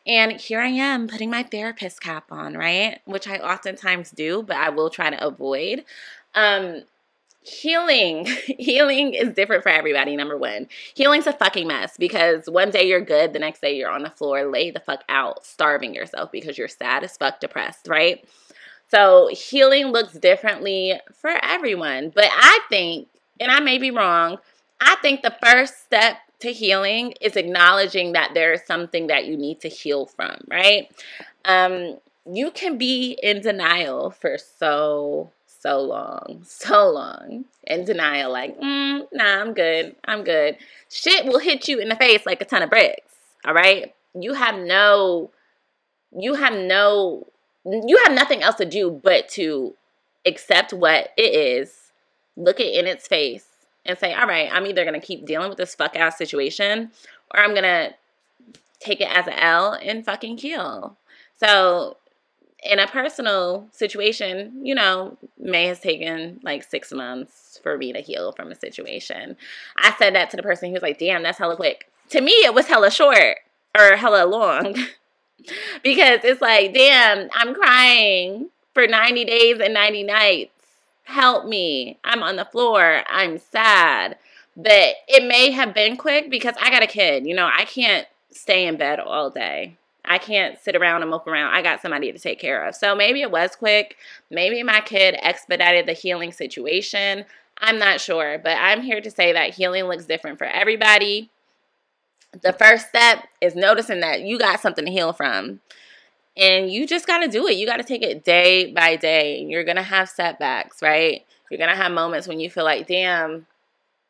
And 0.06 0.32
here 0.32 0.60
I 0.60 0.68
am 0.68 1.06
putting 1.06 1.30
my 1.30 1.42
therapist 1.42 2.00
cap 2.00 2.30
on, 2.30 2.54
right? 2.54 3.00
Which 3.04 3.28
I 3.28 3.36
oftentimes 3.38 4.10
do, 4.10 4.42
but 4.42 4.56
I 4.56 4.68
will 4.70 4.90
try 4.90 5.10
to 5.10 5.24
avoid. 5.24 5.84
Um, 6.34 6.82
healing. 7.42 8.26
Healing 8.58 9.14
is 9.14 9.34
different 9.34 9.62
for 9.62 9.68
everybody 9.68 10.16
number 10.16 10.36
one. 10.36 10.68
Healing's 10.94 11.26
a 11.26 11.32
fucking 11.32 11.66
mess 11.66 11.96
because 11.96 12.48
one 12.48 12.70
day 12.70 12.86
you're 12.88 13.00
good 13.00 13.32
the 13.32 13.38
next 13.38 13.60
day 13.60 13.76
you're 13.76 13.90
on 13.90 14.02
the 14.02 14.10
floor 14.10 14.44
lay 14.44 14.70
the 14.70 14.80
fuck 14.80 15.02
out 15.08 15.44
starving 15.44 15.94
yourself 15.94 16.30
because 16.30 16.56
you're 16.56 16.68
sad 16.68 17.02
as 17.04 17.16
fuck 17.16 17.40
depressed 17.40 17.88
right? 17.88 18.24
So 18.88 19.30
healing 19.32 19.86
looks 19.86 20.12
differently 20.12 21.00
for 21.14 21.30
everyone 21.42 22.12
but 22.14 22.28
i 22.30 22.60
think 22.68 23.08
and 23.40 23.50
i 23.50 23.58
may 23.58 23.78
be 23.78 23.90
wrong 23.90 24.36
i 24.82 24.96
think 25.00 25.22
the 25.22 25.34
first 25.42 25.82
step 25.82 26.18
to 26.40 26.52
healing 26.52 27.14
is 27.20 27.36
acknowledging 27.36 28.12
that 28.12 28.32
there 28.34 28.52
is 28.52 28.60
something 28.66 29.06
that 29.06 29.24
you 29.24 29.36
need 29.36 29.60
to 29.62 29.68
heal 29.68 30.04
from 30.04 30.36
right? 30.48 30.92
Um 31.46 31.98
you 32.30 32.50
can 32.50 32.78
be 32.78 33.18
in 33.22 33.40
denial 33.40 34.10
for 34.10 34.36
so 34.38 35.30
so 35.62 35.80
long, 35.80 36.42
so 36.44 36.90
long 36.90 37.44
in 37.64 37.84
denial, 37.84 38.32
like, 38.32 38.58
mm, 38.58 39.06
nah, 39.12 39.40
I'm 39.40 39.54
good, 39.54 39.94
I'm 40.04 40.24
good. 40.24 40.56
Shit 40.90 41.24
will 41.26 41.38
hit 41.38 41.68
you 41.68 41.78
in 41.78 41.88
the 41.88 41.94
face 41.94 42.26
like 42.26 42.40
a 42.40 42.44
ton 42.44 42.62
of 42.62 42.70
bricks, 42.70 43.14
all 43.44 43.54
right? 43.54 43.94
You 44.12 44.34
have 44.34 44.58
no 44.58 45.30
you 46.14 46.34
have 46.34 46.54
no 46.54 47.26
you 47.64 48.00
have 48.04 48.12
nothing 48.12 48.42
else 48.42 48.56
to 48.56 48.64
do 48.64 48.90
but 48.90 49.28
to 49.30 49.74
accept 50.26 50.72
what 50.72 51.10
it 51.16 51.34
is, 51.34 51.92
look 52.36 52.58
it 52.58 52.74
in 52.74 52.88
its 52.88 53.06
face, 53.06 53.46
and 53.86 53.96
say, 53.96 54.12
all 54.14 54.26
right, 54.26 54.48
I'm 54.52 54.66
either 54.66 54.84
to 55.00 55.06
keep 55.06 55.26
dealing 55.26 55.48
with 55.48 55.58
this 55.58 55.76
fuck 55.76 55.96
ass 55.96 56.18
situation 56.18 56.90
or 57.32 57.40
I'm 57.40 57.54
to 57.62 57.94
take 58.80 59.00
it 59.00 59.08
as 59.08 59.28
an 59.28 59.34
L 59.34 59.78
and 59.80 60.04
fucking 60.04 60.38
heal. 60.38 60.96
So, 61.38 61.96
in 62.62 62.78
a 62.78 62.86
personal 62.86 63.66
situation, 63.72 64.64
you 64.64 64.74
know, 64.74 65.16
May 65.38 65.66
has 65.66 65.80
taken 65.80 66.40
like 66.42 66.62
six 66.62 66.92
months 66.92 67.58
for 67.62 67.76
me 67.76 67.92
to 67.92 68.00
heal 68.00 68.32
from 68.32 68.52
a 68.52 68.54
situation. 68.54 69.36
I 69.76 69.94
said 69.98 70.14
that 70.14 70.30
to 70.30 70.36
the 70.36 70.42
person 70.42 70.68
who 70.68 70.74
was 70.74 70.82
like, 70.82 70.98
damn, 70.98 71.22
that's 71.22 71.38
hella 71.38 71.56
quick. 71.56 71.88
To 72.10 72.20
me, 72.20 72.32
it 72.32 72.54
was 72.54 72.68
hella 72.68 72.90
short 72.90 73.38
or 73.76 73.96
hella 73.96 74.26
long 74.26 74.74
because 75.82 76.20
it's 76.24 76.40
like, 76.40 76.72
damn, 76.72 77.28
I'm 77.34 77.54
crying 77.54 78.50
for 78.74 78.86
90 78.86 79.24
days 79.24 79.60
and 79.60 79.74
90 79.74 80.04
nights. 80.04 80.50
Help 81.04 81.46
me. 81.46 81.98
I'm 82.04 82.22
on 82.22 82.36
the 82.36 82.44
floor. 82.44 83.02
I'm 83.08 83.38
sad. 83.38 84.18
But 84.56 84.96
it 85.08 85.26
may 85.26 85.50
have 85.50 85.74
been 85.74 85.96
quick 85.96 86.30
because 86.30 86.54
I 86.60 86.70
got 86.70 86.82
a 86.82 86.86
kid. 86.86 87.26
You 87.26 87.34
know, 87.34 87.50
I 87.52 87.64
can't 87.64 88.06
stay 88.30 88.66
in 88.66 88.76
bed 88.76 89.00
all 89.00 89.30
day. 89.30 89.76
I 90.04 90.18
can't 90.18 90.58
sit 90.58 90.74
around 90.74 91.02
and 91.02 91.10
mope 91.10 91.26
around. 91.26 91.54
I 91.54 91.62
got 91.62 91.80
somebody 91.80 92.10
to 92.12 92.18
take 92.18 92.40
care 92.40 92.66
of. 92.66 92.74
So 92.74 92.94
maybe 92.94 93.22
it 93.22 93.30
was 93.30 93.54
quick. 93.54 93.96
Maybe 94.30 94.62
my 94.62 94.80
kid 94.80 95.16
expedited 95.20 95.86
the 95.86 95.92
healing 95.92 96.32
situation. 96.32 97.24
I'm 97.58 97.78
not 97.78 98.00
sure, 98.00 98.38
but 98.38 98.56
I'm 98.58 98.82
here 98.82 99.00
to 99.00 99.10
say 99.10 99.32
that 99.32 99.54
healing 99.54 99.84
looks 99.84 100.06
different 100.06 100.38
for 100.38 100.46
everybody. 100.46 101.30
The 102.40 102.52
first 102.52 102.88
step 102.88 103.28
is 103.40 103.54
noticing 103.54 104.00
that 104.00 104.22
you 104.22 104.38
got 104.38 104.60
something 104.60 104.84
to 104.84 104.90
heal 104.90 105.12
from. 105.12 105.60
And 106.36 106.70
you 106.70 106.86
just 106.86 107.06
got 107.06 107.18
to 107.18 107.28
do 107.28 107.46
it. 107.46 107.56
You 107.56 107.66
got 107.66 107.76
to 107.76 107.84
take 107.84 108.02
it 108.02 108.24
day 108.24 108.72
by 108.72 108.96
day. 108.96 109.40
You're 109.40 109.64
going 109.64 109.76
to 109.76 109.82
have 109.82 110.08
setbacks, 110.08 110.80
right? 110.80 111.24
You're 111.50 111.58
going 111.58 111.70
to 111.70 111.76
have 111.76 111.92
moments 111.92 112.26
when 112.26 112.40
you 112.40 112.48
feel 112.48 112.64
like, 112.64 112.86
damn, 112.86 113.46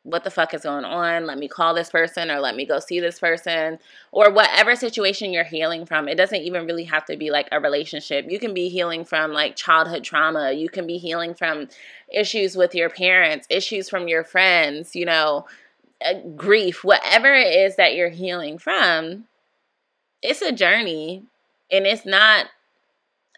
what 0.03 0.25
the 0.25 0.31
fuck 0.31 0.53
is 0.53 0.63
going 0.63 0.83
on? 0.83 1.25
Let 1.25 1.37
me 1.37 1.47
call 1.47 1.73
this 1.73 1.89
person 1.89 2.29
or 2.29 2.39
let 2.39 2.55
me 2.55 2.65
go 2.65 2.79
see 2.79 2.99
this 2.99 3.19
person 3.19 3.79
or 4.11 4.31
whatever 4.31 4.75
situation 4.75 5.31
you're 5.31 5.45
healing 5.45 5.85
from. 5.85 6.09
It 6.09 6.15
doesn't 6.15 6.41
even 6.41 6.65
really 6.65 6.83
have 6.83 7.05
to 7.05 7.15
be 7.15 7.31
like 7.31 7.47
a 7.51 7.59
relationship. 7.59 8.29
You 8.29 8.37
can 8.37 8.53
be 8.53 8.67
healing 8.67 9.05
from 9.05 9.31
like 9.31 9.55
childhood 9.55 10.03
trauma. 10.03 10.51
You 10.51 10.67
can 10.67 10.85
be 10.85 10.97
healing 10.97 11.33
from 11.33 11.69
issues 12.13 12.57
with 12.57 12.75
your 12.75 12.89
parents, 12.89 13.47
issues 13.49 13.89
from 13.89 14.09
your 14.09 14.25
friends, 14.25 14.93
you 14.93 15.05
know, 15.05 15.45
uh, 16.05 16.15
grief, 16.35 16.83
whatever 16.83 17.33
it 17.33 17.47
is 17.55 17.77
that 17.77 17.95
you're 17.95 18.09
healing 18.09 18.57
from. 18.57 19.25
It's 20.21 20.41
a 20.41 20.51
journey 20.51 21.23
and 21.71 21.85
it's 21.85 22.05
not 22.05 22.47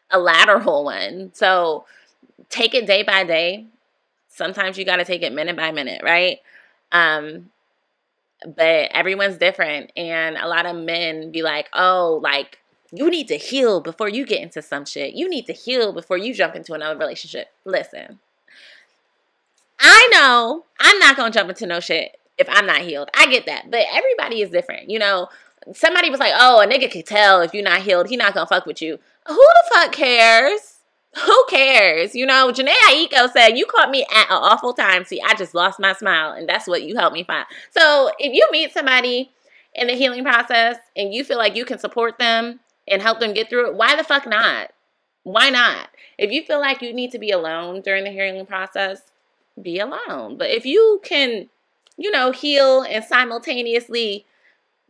a 0.09 0.17
lateral 0.17 0.83
one. 0.85 1.31
So 1.33 1.85
take 2.49 2.73
it 2.73 2.87
day 2.87 3.03
by 3.03 3.23
day. 3.23 3.67
Sometimes 4.29 4.77
you 4.77 4.83
got 4.85 4.97
to 4.97 5.05
take 5.05 5.21
it 5.21 5.31
minute 5.31 5.55
by 5.55 5.71
minute, 5.71 6.01
right? 6.03 6.39
Um, 6.95 7.49
but 8.45 8.91
everyone's 8.91 9.37
different. 9.37 9.91
And 9.97 10.37
a 10.37 10.47
lot 10.47 10.65
of 10.65 10.75
men 10.75 11.31
be 11.31 11.41
like, 11.41 11.69
oh, 11.73 12.19
like, 12.23 12.59
you 12.91 13.09
need 13.09 13.27
to 13.27 13.37
heal 13.37 13.81
before 13.81 14.07
you 14.07 14.25
get 14.25 14.41
into 14.41 14.61
some 14.61 14.85
shit. 14.85 15.13
You 15.13 15.29
need 15.29 15.45
to 15.47 15.53
heal 15.53 15.91
before 15.91 16.17
you 16.17 16.33
jump 16.33 16.55
into 16.55 16.73
another 16.73 16.97
relationship. 16.97 17.47
Listen, 17.65 18.19
I 19.79 20.07
know 20.11 20.65
I'm 20.79 20.99
not 20.99 21.17
going 21.17 21.31
to 21.31 21.37
jump 21.37 21.49
into 21.49 21.65
no 21.65 21.79
shit 21.79 22.17
if 22.37 22.47
I'm 22.49 22.65
not 22.65 22.81
healed. 22.81 23.09
I 23.13 23.27
get 23.27 23.45
that. 23.47 23.69
But 23.69 23.85
everybody 23.91 24.41
is 24.41 24.49
different. 24.49 24.89
You 24.89 24.99
know, 24.99 25.27
somebody 25.73 26.09
was 26.09 26.19
like, 26.19 26.33
oh, 26.37 26.61
a 26.61 26.67
nigga 26.67 26.89
can 26.89 27.03
tell 27.03 27.41
if 27.41 27.53
you're 27.53 27.63
not 27.63 27.81
healed. 27.81 28.07
He 28.07 28.15
not 28.15 28.33
going 28.33 28.45
to 28.45 28.49
fuck 28.49 28.65
with 28.65 28.81
you. 28.81 28.99
Who 29.27 29.35
the 29.35 29.75
fuck 29.75 29.91
cares? 29.91 30.74
Who 31.17 31.45
cares? 31.49 32.13
You 32.13 32.25
know, 32.25 32.51
Jhené 32.51 32.73
Aiko 32.89 33.31
said, 33.31 33.57
You 33.57 33.65
caught 33.65 33.89
me 33.89 34.05
at 34.13 34.29
an 34.29 34.37
awful 34.37 34.73
time. 34.73 35.05
See, 35.05 35.21
I 35.21 35.33
just 35.35 35.55
lost 35.55 35.79
my 35.79 35.93
smile, 35.93 36.31
and 36.31 36.47
that's 36.47 36.67
what 36.67 36.83
you 36.83 36.95
helped 36.95 37.13
me 37.13 37.23
find. 37.23 37.45
So 37.71 38.11
if 38.19 38.33
you 38.33 38.47
meet 38.51 38.73
somebody 38.73 39.31
in 39.73 39.87
the 39.87 39.93
healing 39.93 40.23
process 40.23 40.77
and 40.95 41.13
you 41.13 41.23
feel 41.23 41.37
like 41.37 41.55
you 41.55 41.65
can 41.65 41.79
support 41.79 42.17
them 42.17 42.59
and 42.87 43.01
help 43.01 43.19
them 43.19 43.33
get 43.33 43.49
through 43.49 43.67
it, 43.67 43.75
why 43.75 43.95
the 43.95 44.03
fuck 44.03 44.27
not? 44.27 44.71
Why 45.23 45.49
not? 45.49 45.89
If 46.17 46.31
you 46.31 46.43
feel 46.43 46.59
like 46.59 46.81
you 46.81 46.93
need 46.93 47.11
to 47.11 47.19
be 47.19 47.31
alone 47.31 47.81
during 47.81 48.03
the 48.03 48.11
healing 48.11 48.45
process, 48.45 49.01
be 49.61 49.79
alone. 49.79 50.37
But 50.37 50.49
if 50.49 50.65
you 50.65 51.01
can, 51.03 51.49
you 51.97 52.11
know, 52.11 52.31
heal 52.31 52.81
and 52.81 53.03
simultaneously 53.03 54.25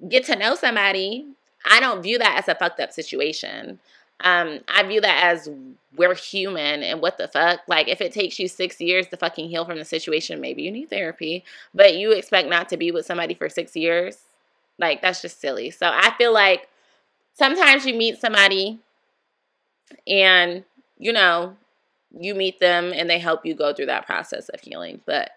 get 0.09 0.25
to 0.25 0.35
know 0.35 0.55
somebody, 0.55 1.25
I 1.69 1.79
don't 1.79 2.03
view 2.03 2.17
that 2.17 2.37
as 2.37 2.47
a 2.47 2.55
fucked 2.55 2.79
up 2.79 2.91
situation 2.91 3.79
um, 4.21 4.59
I 4.67 4.83
view 4.83 5.01
that 5.01 5.23
as 5.23 5.49
we're 5.95 6.15
human 6.15 6.83
and 6.83 7.01
what 7.01 7.17
the 7.17 7.27
fuck. 7.27 7.61
Like, 7.67 7.87
if 7.87 8.01
it 8.01 8.11
takes 8.11 8.39
you 8.39 8.47
six 8.47 8.79
years 8.79 9.07
to 9.07 9.17
fucking 9.17 9.49
heal 9.49 9.65
from 9.65 9.77
the 9.77 9.85
situation, 9.85 10.41
maybe 10.41 10.63
you 10.63 10.71
need 10.71 10.89
therapy, 10.89 11.43
but 11.73 11.95
you 11.95 12.11
expect 12.11 12.49
not 12.49 12.69
to 12.69 12.77
be 12.77 12.91
with 12.91 13.05
somebody 13.05 13.33
for 13.33 13.49
six 13.49 13.75
years. 13.75 14.19
Like, 14.79 15.01
that's 15.01 15.21
just 15.21 15.39
silly. 15.39 15.69
So, 15.71 15.87
I 15.87 16.13
feel 16.17 16.33
like 16.33 16.69
sometimes 17.33 17.85
you 17.85 17.93
meet 17.93 18.19
somebody 18.19 18.79
and, 20.07 20.63
you 20.97 21.13
know, 21.13 21.55
you 22.17 22.33
meet 22.33 22.59
them 22.59 22.93
and 22.93 23.09
they 23.09 23.19
help 23.19 23.45
you 23.45 23.53
go 23.53 23.73
through 23.73 23.87
that 23.87 24.05
process 24.05 24.49
of 24.49 24.61
healing. 24.61 25.01
But 25.05 25.31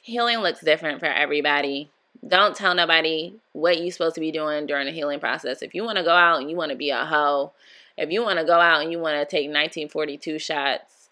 healing 0.00 0.38
looks 0.38 0.60
different 0.60 1.00
for 1.00 1.06
everybody. 1.06 1.90
Don't 2.26 2.54
tell 2.54 2.74
nobody 2.74 3.34
what 3.52 3.80
you're 3.80 3.90
supposed 3.90 4.14
to 4.14 4.20
be 4.20 4.30
doing 4.30 4.66
during 4.66 4.86
the 4.86 4.92
healing 4.92 5.20
process. 5.20 5.62
If 5.62 5.74
you 5.74 5.82
want 5.84 5.98
to 5.98 6.04
go 6.04 6.14
out 6.14 6.40
and 6.40 6.50
you 6.50 6.56
want 6.56 6.70
to 6.70 6.76
be 6.76 6.90
a 6.90 7.04
hoe 7.04 7.52
if 7.96 8.10
you 8.10 8.22
want 8.22 8.38
to 8.38 8.44
go 8.44 8.58
out 8.58 8.82
and 8.82 8.90
you 8.90 8.98
want 8.98 9.16
to 9.16 9.24
take 9.24 9.46
1942 9.46 10.38
shots, 10.38 11.08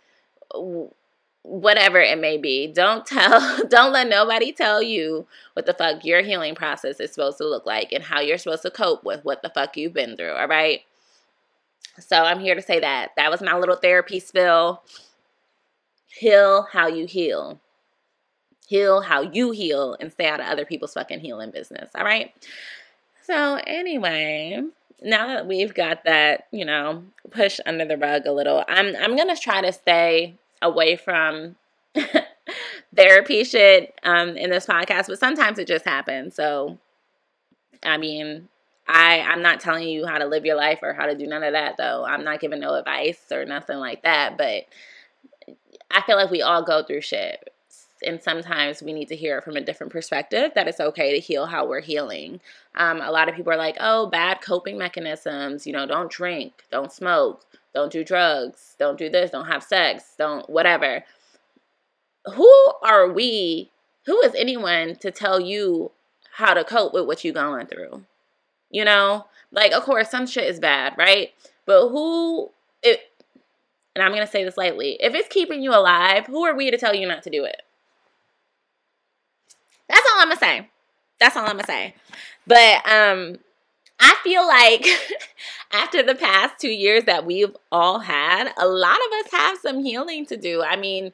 whatever 1.43 2.01
it 2.01 2.19
may 2.19 2.37
be, 2.37 2.67
don't 2.67 3.07
tell, 3.07 3.67
don't 3.69 3.93
let 3.93 4.09
nobody 4.09 4.53
tell 4.53 4.83
you 4.83 5.27
what 5.55 5.67
the 5.67 5.75
fuck 5.75 6.05
your 6.05 6.23
healing 6.23 6.55
process 6.55 7.01
is 7.01 7.13
supposed 7.13 7.39
to 7.39 7.47
look 7.47 7.67
like 7.67 7.93
and 7.93 8.05
how 8.05 8.21
you're 8.21 8.39
supposed 8.39 8.63
to 8.63 8.71
cope 8.71 9.05
with 9.05 9.25
what 9.25 9.43
the 9.43 9.51
fuck 9.51 9.77
you've 9.77 9.95
been 9.95 10.17
through. 10.17 10.33
All 10.33 10.49
right. 10.49 10.83
So 11.99 12.17
I'm 12.17 12.41
here 12.41 12.55
to 12.55 12.63
say 12.63 12.81
that. 12.81 13.11
That 13.17 13.31
was 13.31 13.43
my 13.43 13.57
little 13.57 13.77
therapy 13.77 14.21
spill. 14.21 14.83
Heal 16.09 16.67
how 16.73 16.89
you 16.89 17.07
heal. 17.07 17.61
Heal 18.71 19.01
how 19.01 19.23
you 19.23 19.51
heal 19.51 19.97
and 19.99 20.13
stay 20.13 20.29
out 20.29 20.39
of 20.39 20.47
other 20.47 20.65
people's 20.65 20.93
fucking 20.93 21.19
healing 21.19 21.51
business. 21.51 21.91
All 21.97 22.05
right. 22.05 22.33
So, 23.25 23.57
anyway, 23.67 24.63
now 25.03 25.27
that 25.27 25.49
we've 25.49 25.75
got 25.75 26.05
that, 26.05 26.47
you 26.53 26.65
know, 26.65 27.03
push 27.33 27.59
under 27.67 27.85
the 27.85 27.97
rug 27.97 28.27
a 28.27 28.33
little, 28.33 28.63
I'm 28.69 28.95
I'm 28.95 29.17
gonna 29.17 29.35
try 29.35 29.61
to 29.61 29.73
stay 29.73 30.37
away 30.63 30.95
from 30.95 31.57
therapy 32.95 33.43
shit 33.43 33.93
um, 34.05 34.37
in 34.37 34.51
this 34.51 34.67
podcast, 34.67 35.09
but 35.09 35.19
sometimes 35.19 35.59
it 35.59 35.67
just 35.67 35.85
happens. 35.85 36.37
So, 36.37 36.79
I 37.83 37.97
mean, 37.97 38.49
I 38.87 39.19
I'm 39.23 39.43
not 39.43 39.59
telling 39.59 39.89
you 39.89 40.07
how 40.07 40.19
to 40.19 40.27
live 40.27 40.47
your 40.47 40.57
life 40.57 40.79
or 40.83 40.93
how 40.93 41.07
to 41.07 41.17
do 41.17 41.27
none 41.27 41.43
of 41.43 41.55
that 41.55 41.77
though. 41.77 42.05
I'm 42.05 42.23
not 42.23 42.39
giving 42.39 42.61
no 42.61 42.75
advice 42.75 43.33
or 43.33 43.45
nothing 43.45 43.79
like 43.79 44.05
that, 44.05 44.39
but 44.39 44.67
I 45.91 46.03
feel 46.03 46.15
like 46.15 46.31
we 46.31 46.41
all 46.41 46.63
go 46.63 46.85
through 46.85 47.01
shit 47.01 47.51
and 48.03 48.21
sometimes 48.21 48.83
we 48.83 48.93
need 48.93 49.09
to 49.09 49.17
hear 49.17 49.39
it 49.39 49.45
from 49.45 49.57
a 49.57 49.61
different 49.61 49.93
perspective 49.93 50.53
that 50.55 50.69
it's 50.69 50.81
okay 50.81 51.13
to 51.13 51.21
heal 51.21 51.47
how 51.47 51.67
we're 51.67 51.81
healing. 51.81 52.41
Um, 52.75 53.01
a 53.01 53.11
lot 53.11 53.29
of 53.29 53.35
people 53.35 53.53
are 53.53 53.59
like, 53.59 53.77
oh, 53.81 54.07
bad 54.07 54.41
coping 54.41 54.79
mechanisms, 54.79 55.67
you 55.67 55.73
know, 55.73 55.87
don't 55.87 56.11
drink, 56.11 56.65
don't 56.71 56.93
smoke, 56.93 57.45
don't 57.75 57.93
do 57.93 58.05
drugs, 58.05 58.75
don't 58.79 58.99
do 58.99 59.09
this, 59.09 59.31
don't 59.31 59.47
have 59.47 59.63
sex, 59.63 60.15
don't 60.19 60.49
whatever. 60.49 61.05
Who 62.35 62.73
are 62.83 63.11
we? 63.11 63.71
Who 64.07 64.21
is 64.23 64.35
anyone 64.35 64.97
to 64.97 65.11
tell 65.11 65.41
you 65.41 65.91
how 66.35 66.55
to 66.55 66.65
cope 66.65 66.93
with 66.93 67.07
what 67.07 67.25
you're 67.25 67.35
going 67.35 67.67
through? 67.67 68.05
You 68.71 68.85
know, 68.85 69.27
like, 69.53 69.73
of 69.73 69.83
course, 69.83 70.11
some 70.11 70.27
shit 70.27 70.45
is 70.45 70.61
bad, 70.61 70.95
right? 70.97 71.31
But 71.67 71.89
who, 71.89 72.51
it, 72.83 73.01
and 73.95 74.03
I'm 74.03 74.13
going 74.13 74.25
to 74.25 74.31
say 74.31 74.45
this 74.45 74.57
lightly, 74.57 74.97
if 75.01 75.15
it's 75.15 75.29
keeping 75.29 75.63
you 75.63 75.73
alive, 75.75 76.27
who 76.27 76.45
are 76.45 76.55
we 76.55 76.71
to 76.71 76.79
tell 76.79 76.95
you 76.95 77.07
not 77.07 77.23
to 77.25 77.31
do 77.31 77.45
it? 77.45 77.63
That's 79.91 80.07
all 80.13 80.21
I'm 80.21 80.29
gonna 80.29 80.41
say. 80.41 80.69
That's 81.19 81.37
all 81.37 81.45
I'm 81.45 81.53
gonna 81.57 81.67
say. 81.67 81.95
But 82.47 82.89
um 82.89 83.39
I 84.01 84.17
feel 84.25 84.47
like 84.47 84.87
after 85.73 86.03
the 86.03 86.15
past 86.15 86.55
two 86.59 86.71
years 86.71 87.05
that 87.05 87.27
we've 87.27 87.55
all 87.71 87.99
had, 87.99 88.53
a 88.57 88.67
lot 88.67 88.97
of 88.97 89.27
us 89.27 89.33
have 89.33 89.59
some 89.59 89.85
healing 89.85 90.25
to 90.27 90.37
do. 90.37 90.63
I 90.63 90.77
mean, 90.77 91.13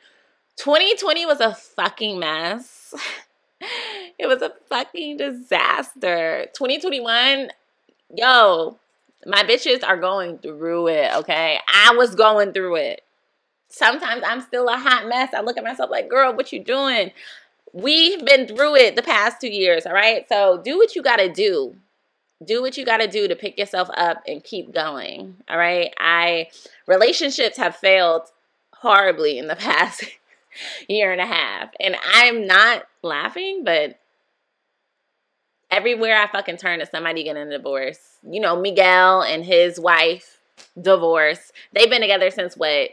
2020 0.56 1.26
was 1.26 1.40
a 1.40 1.54
fucking 1.54 2.18
mess. 2.18 2.94
it 4.18 4.26
was 4.26 4.40
a 4.42 4.52
fucking 4.68 5.16
disaster. 5.16 6.46
2021, 6.54 7.50
yo, 8.14 8.78
my 9.26 9.42
bitches 9.42 9.82
are 9.82 9.96
going 9.96 10.38
through 10.38 10.88
it, 10.88 11.12
okay? 11.16 11.58
I 11.68 11.94
was 11.96 12.14
going 12.14 12.52
through 12.52 12.76
it. 12.76 13.02
Sometimes 13.68 14.22
I'm 14.24 14.40
still 14.40 14.68
a 14.68 14.76
hot 14.76 15.08
mess. 15.08 15.34
I 15.34 15.40
look 15.40 15.58
at 15.58 15.64
myself 15.64 15.90
like, 15.90 16.08
girl, 16.08 16.34
what 16.34 16.52
you 16.52 16.62
doing? 16.62 17.10
We've 17.72 18.24
been 18.24 18.46
through 18.46 18.76
it 18.76 18.96
the 18.96 19.02
past 19.02 19.40
two 19.40 19.48
years, 19.48 19.86
all 19.86 19.92
right? 19.92 20.26
So 20.28 20.60
do 20.62 20.78
what 20.78 20.94
you 20.94 21.02
got 21.02 21.16
to 21.16 21.30
do. 21.32 21.76
do 22.44 22.62
what 22.62 22.76
you 22.76 22.84
got 22.84 22.98
to 22.98 23.08
do 23.08 23.28
to 23.28 23.36
pick 23.36 23.58
yourself 23.58 23.88
up 23.96 24.22
and 24.26 24.42
keep 24.44 24.72
going. 24.72 25.36
All 25.48 25.58
right. 25.58 25.92
I 25.98 26.48
relationships 26.86 27.56
have 27.56 27.76
failed 27.76 28.22
horribly 28.74 29.38
in 29.38 29.46
the 29.48 29.56
past 29.56 30.04
year 30.88 31.12
and 31.12 31.20
a 31.20 31.26
half. 31.26 31.70
And 31.80 31.96
I'm 32.14 32.46
not 32.46 32.84
laughing, 33.02 33.62
but 33.64 33.98
everywhere 35.70 36.16
I 36.16 36.26
fucking 36.30 36.56
turn 36.56 36.80
is 36.80 36.88
somebody 36.90 37.24
getting 37.24 37.48
a 37.48 37.50
divorce. 37.50 37.98
You 38.28 38.40
know, 38.40 38.60
Miguel 38.60 39.22
and 39.22 39.44
his 39.44 39.78
wife 39.80 40.40
divorce. 40.80 41.52
They've 41.72 41.90
been 41.90 42.00
together 42.00 42.30
since 42.30 42.56
what? 42.56 42.90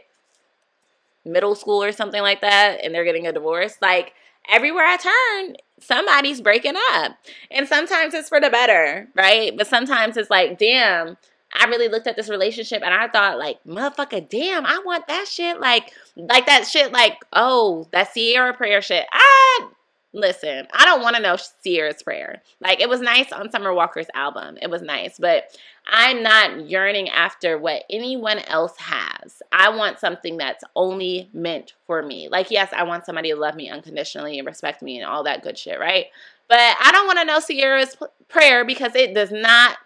Middle 1.24 1.54
school 1.54 1.82
or 1.82 1.92
something 1.92 2.20
like 2.20 2.42
that, 2.42 2.80
and 2.82 2.94
they're 2.94 3.04
getting 3.04 3.26
a 3.26 3.32
divorce. 3.32 3.76
Like 3.80 4.12
everywhere 4.48 4.84
I 4.84 4.96
turn, 4.96 5.56
somebody's 5.80 6.40
breaking 6.40 6.74
up. 6.92 7.16
And 7.50 7.68
sometimes 7.68 8.14
it's 8.14 8.28
for 8.28 8.40
the 8.40 8.50
better, 8.50 9.08
right? 9.14 9.56
But 9.56 9.66
sometimes 9.66 10.16
it's 10.16 10.30
like, 10.30 10.58
damn, 10.58 11.16
I 11.52 11.66
really 11.66 11.88
looked 11.88 12.06
at 12.06 12.16
this 12.16 12.28
relationship 12.28 12.82
and 12.82 12.92
I 12.92 13.08
thought 13.08 13.38
like, 13.38 13.58
motherfucker, 13.64 14.28
damn, 14.28 14.66
I 14.66 14.82
want 14.84 15.06
that 15.08 15.28
shit. 15.28 15.60
Like, 15.60 15.92
like 16.16 16.46
that 16.46 16.66
shit, 16.66 16.92
like, 16.92 17.18
oh, 17.32 17.88
that 17.92 18.12
Ciara 18.14 18.54
prayer 18.54 18.82
shit. 18.82 19.06
I 19.12 19.68
listen, 20.14 20.66
I 20.72 20.84
don't 20.84 21.02
want 21.02 21.16
to 21.16 21.22
know 21.22 21.36
Ciara's 21.64 22.02
prayer. 22.02 22.42
Like, 22.60 22.80
it 22.80 22.88
was 22.88 23.00
nice 23.00 23.32
on 23.32 23.50
Summer 23.50 23.74
Walker's 23.74 24.06
album. 24.14 24.56
It 24.62 24.70
was 24.70 24.80
nice, 24.80 25.18
but 25.18 25.44
I'm 25.86 26.22
not 26.22 26.68
yearning 26.68 27.08
after 27.10 27.58
what 27.58 27.84
anyone 27.90 28.38
else 28.40 28.74
has. 28.78 29.42
I 29.52 29.68
want 29.68 29.98
something 29.98 30.36
that's 30.38 30.64
only 30.74 31.28
meant 31.32 31.74
for 31.86 32.02
me. 32.02 32.28
Like, 32.28 32.50
yes, 32.50 32.72
I 32.74 32.84
want 32.84 33.04
somebody 33.04 33.30
to 33.30 33.36
love 33.36 33.54
me 33.54 33.68
unconditionally 33.68 34.38
and 34.38 34.46
respect 34.46 34.82
me 34.82 34.98
and 34.98 35.06
all 35.06 35.24
that 35.24 35.42
good 35.42 35.58
shit, 35.58 35.78
right? 35.78 36.06
But 36.48 36.58
I 36.58 36.90
don't 36.90 37.06
want 37.06 37.18
to 37.18 37.24
know 37.24 37.40
Ciara's 37.40 37.96
prayer 38.28 38.64
because 38.64 38.94
it 38.94 39.14
does 39.14 39.30
not 39.30 39.76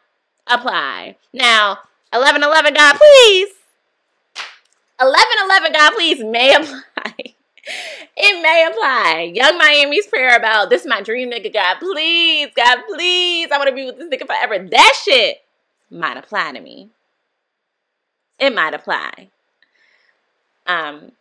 apply. 0.47 1.17
Now, 1.33 1.79
1111 2.13 2.75
God, 2.75 2.97
please. 2.97 3.49
1111 5.01 5.73
God, 5.73 5.93
please 5.95 6.25
may 6.25 6.55
apply. 6.55 7.35
it 8.17 8.43
may 8.43 8.69
apply. 8.71 9.33
Young 9.35 9.59
Miami's 9.59 10.07
prayer 10.07 10.37
about 10.37 10.71
this 10.71 10.83
is 10.83 10.89
my 10.89 11.03
dream 11.03 11.31
nigga, 11.31 11.53
God, 11.53 11.79
please, 11.81 12.49
God, 12.57 12.79
please. 12.89 13.49
I 13.51 13.59
want 13.59 13.69
to 13.69 13.75
be 13.75 13.85
with 13.85 13.99
this 13.99 14.09
nigga 14.09 14.27
forever. 14.27 14.69
That 14.69 14.93
shit 15.05 15.39
might 15.91 16.17
apply 16.17 16.53
to 16.53 16.61
me. 16.61 16.91
It 18.39 18.55
might 18.55 18.75
apply. 18.75 19.29
Um, 20.67 21.13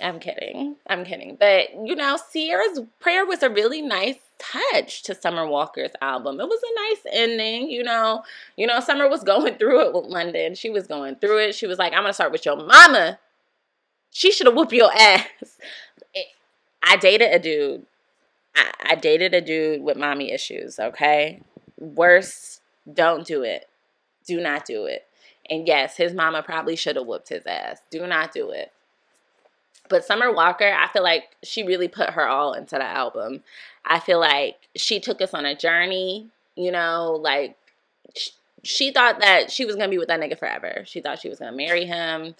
I'm 0.00 0.18
kidding. 0.18 0.76
I'm 0.86 1.04
kidding. 1.04 1.36
But 1.38 1.74
you 1.86 1.94
know, 1.94 2.18
Ciara's 2.32 2.80
prayer 3.00 3.26
was 3.26 3.42
a 3.42 3.50
really 3.50 3.82
nice 3.82 4.16
touch 4.38 5.02
to 5.02 5.14
Summer 5.14 5.46
Walker's 5.46 5.92
album. 6.00 6.40
It 6.40 6.48
was 6.48 6.60
a 6.62 6.88
nice 6.88 7.14
ending, 7.14 7.68
you 7.70 7.82
know. 7.82 8.22
You 8.56 8.66
know, 8.66 8.80
Summer 8.80 9.08
was 9.08 9.22
going 9.22 9.54
through 9.58 9.86
it 9.86 9.94
with 9.94 10.06
London. 10.06 10.54
She 10.54 10.70
was 10.70 10.86
going 10.86 11.16
through 11.16 11.38
it. 11.38 11.54
She 11.54 11.66
was 11.66 11.78
like, 11.78 11.92
I'm 11.92 12.02
gonna 12.02 12.14
start 12.14 12.32
with 12.32 12.46
your 12.46 12.56
mama. 12.56 13.18
She 14.10 14.32
should 14.32 14.46
have 14.46 14.56
whooped 14.56 14.72
your 14.72 14.92
ass. 14.92 15.26
I 16.82 16.96
dated 16.96 17.32
a 17.32 17.38
dude. 17.38 17.86
I, 18.56 18.72
I 18.80 18.94
dated 18.96 19.34
a 19.34 19.40
dude 19.40 19.82
with 19.82 19.96
mommy 19.96 20.32
issues, 20.32 20.80
okay? 20.80 21.40
Worst, 21.78 22.62
don't 22.92 23.24
do 23.26 23.42
it. 23.42 23.68
Do 24.26 24.40
not 24.40 24.64
do 24.64 24.84
it. 24.84 25.06
And 25.48 25.66
yes, 25.66 25.96
his 25.96 26.14
mama 26.14 26.42
probably 26.42 26.76
should 26.76 26.96
have 26.96 27.06
whooped 27.06 27.28
his 27.28 27.46
ass. 27.46 27.80
Do 27.90 28.06
not 28.06 28.32
do 28.32 28.50
it. 28.50 28.72
But 29.88 30.04
Summer 30.04 30.32
Walker, 30.32 30.72
I 30.72 30.86
feel 30.88 31.02
like 31.02 31.36
she 31.42 31.64
really 31.64 31.88
put 31.88 32.10
her 32.10 32.26
all 32.26 32.52
into 32.52 32.76
the 32.76 32.84
album. 32.84 33.42
I 33.84 33.98
feel 33.98 34.20
like 34.20 34.56
she 34.76 35.00
took 35.00 35.20
us 35.20 35.34
on 35.34 35.44
a 35.44 35.56
journey, 35.56 36.28
you 36.54 36.70
know, 36.70 37.18
like 37.20 37.56
she, 38.14 38.30
she 38.62 38.92
thought 38.92 39.20
that 39.20 39.50
she 39.50 39.64
was 39.64 39.74
going 39.74 39.88
to 39.88 39.94
be 39.94 39.98
with 39.98 40.06
that 40.06 40.20
nigga 40.20 40.38
forever. 40.38 40.84
She 40.86 41.00
thought 41.00 41.18
she 41.18 41.28
was 41.28 41.40
going 41.40 41.50
to 41.50 41.56
marry 41.56 41.86
him, 41.86 42.36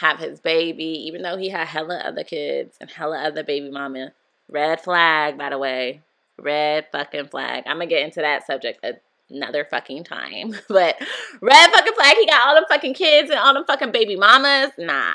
have 0.00 0.18
his 0.18 0.40
baby, 0.40 0.84
even 1.06 1.20
though 1.20 1.36
he 1.36 1.50
had 1.50 1.68
hella 1.68 1.98
other 1.98 2.24
kids 2.24 2.78
and 2.80 2.90
hella 2.90 3.18
other 3.18 3.44
baby 3.44 3.70
mama. 3.70 4.12
Red 4.48 4.80
flag, 4.80 5.36
by 5.36 5.50
the 5.50 5.58
way. 5.58 6.00
Red 6.38 6.86
fucking 6.90 7.26
flag. 7.26 7.64
I'm 7.66 7.76
going 7.76 7.88
to 7.88 7.94
get 7.94 8.04
into 8.04 8.20
that 8.20 8.46
subject 8.46 8.82
another 9.30 9.64
fucking 9.64 10.04
time. 10.04 10.54
But 10.68 10.96
red 11.40 11.70
fucking 11.70 11.94
flag, 11.94 12.16
he 12.16 12.26
got 12.26 12.46
all 12.46 12.54
them 12.54 12.64
fucking 12.68 12.94
kids 12.94 13.30
and 13.30 13.38
all 13.38 13.54
them 13.54 13.64
fucking 13.64 13.92
baby 13.92 14.16
mamas. 14.16 14.72
Nah. 14.78 15.14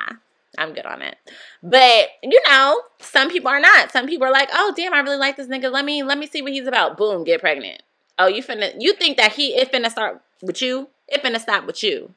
I'm 0.58 0.74
good 0.74 0.86
on 0.86 1.02
it. 1.02 1.16
But 1.62 2.10
you 2.24 2.42
know, 2.48 2.82
some 3.00 3.30
people 3.30 3.50
are 3.50 3.60
not. 3.60 3.92
Some 3.92 4.08
people 4.08 4.28
are 4.28 4.32
like, 4.32 4.50
oh 4.52 4.74
damn, 4.76 4.94
I 4.94 5.00
really 5.00 5.18
like 5.18 5.38
this 5.38 5.48
nigga. 5.48 5.72
Let 5.72 5.86
me 5.86 6.04
let 6.04 6.18
me 6.18 6.28
see 6.28 6.42
what 6.42 6.52
he's 6.52 6.68
about. 6.68 6.98
Boom, 6.98 7.24
get 7.24 7.42
pregnant. 7.42 7.84
Oh, 8.18 8.28
you 8.28 8.44
finna 8.44 8.74
you 8.78 8.94
think 8.94 9.18
that 9.18 9.34
he 9.34 9.56
it 9.56 9.72
finna 9.72 9.90
start 9.90 10.22
with 10.42 10.62
you? 10.62 10.90
It 11.08 11.24
finna 11.24 11.40
stop 11.40 11.66
with 11.66 11.84
you. 11.84 12.14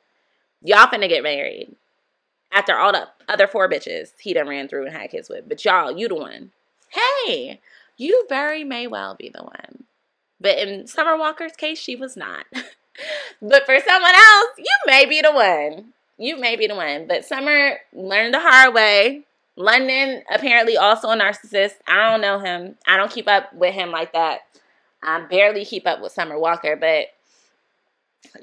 Y'all 0.62 0.87
finna 0.87 1.09
get 1.09 1.22
married. 1.22 1.74
After 2.50 2.76
all 2.76 2.92
the 2.92 3.09
other 3.28 3.46
four 3.46 3.68
bitches 3.68 4.12
he 4.18 4.35
done 4.35 4.48
ran 4.48 4.68
through 4.68 4.87
and 4.87 4.94
had 4.94 5.11
kids 5.11 5.28
with. 5.28 5.48
But 5.48 5.64
y'all, 5.64 5.96
you 5.96 6.09
the 6.09 6.14
one. 6.14 6.52
Hey, 6.90 7.61
you 7.96 8.26
very 8.28 8.64
may 8.64 8.87
well 8.87 9.14
be 9.14 9.31
the 9.31 9.42
one. 9.42 9.85
But 10.42 10.59
in 10.59 10.87
Summer 10.87 11.16
Walker's 11.16 11.57
case, 11.57 11.78
she 11.78 11.96
was 11.96 12.16
not. 12.16 12.46
but 13.40 13.64
for 13.64 13.78
someone 13.78 14.14
else, 14.14 14.50
you 14.59 14.76
may 14.87 15.07
be 15.07 15.20
the 15.20 15.33
one 15.33 15.92
you 16.22 16.38
may 16.38 16.57
be 16.57 16.66
the 16.66 16.76
one. 16.76 17.07
But 17.07 17.24
Summer 17.24 17.78
learned 17.92 18.35
the 18.35 18.40
hard 18.40 18.74
way. 18.74 19.22
London 19.57 20.22
apparently 20.33 20.76
also 20.76 21.09
a 21.09 21.16
narcissist. 21.16 21.74
I 21.87 22.11
don't 22.11 22.20
know 22.20 22.38
him. 22.38 22.76
I 22.87 22.96
don't 22.96 23.11
keep 23.11 23.28
up 23.28 23.52
with 23.52 23.74
him 23.74 23.90
like 23.90 24.12
that. 24.12 24.40
I 25.02 25.20
barely 25.20 25.64
keep 25.64 25.87
up 25.87 26.00
with 26.00 26.12
Summer 26.12 26.38
Walker, 26.38 26.76
but 26.76 27.07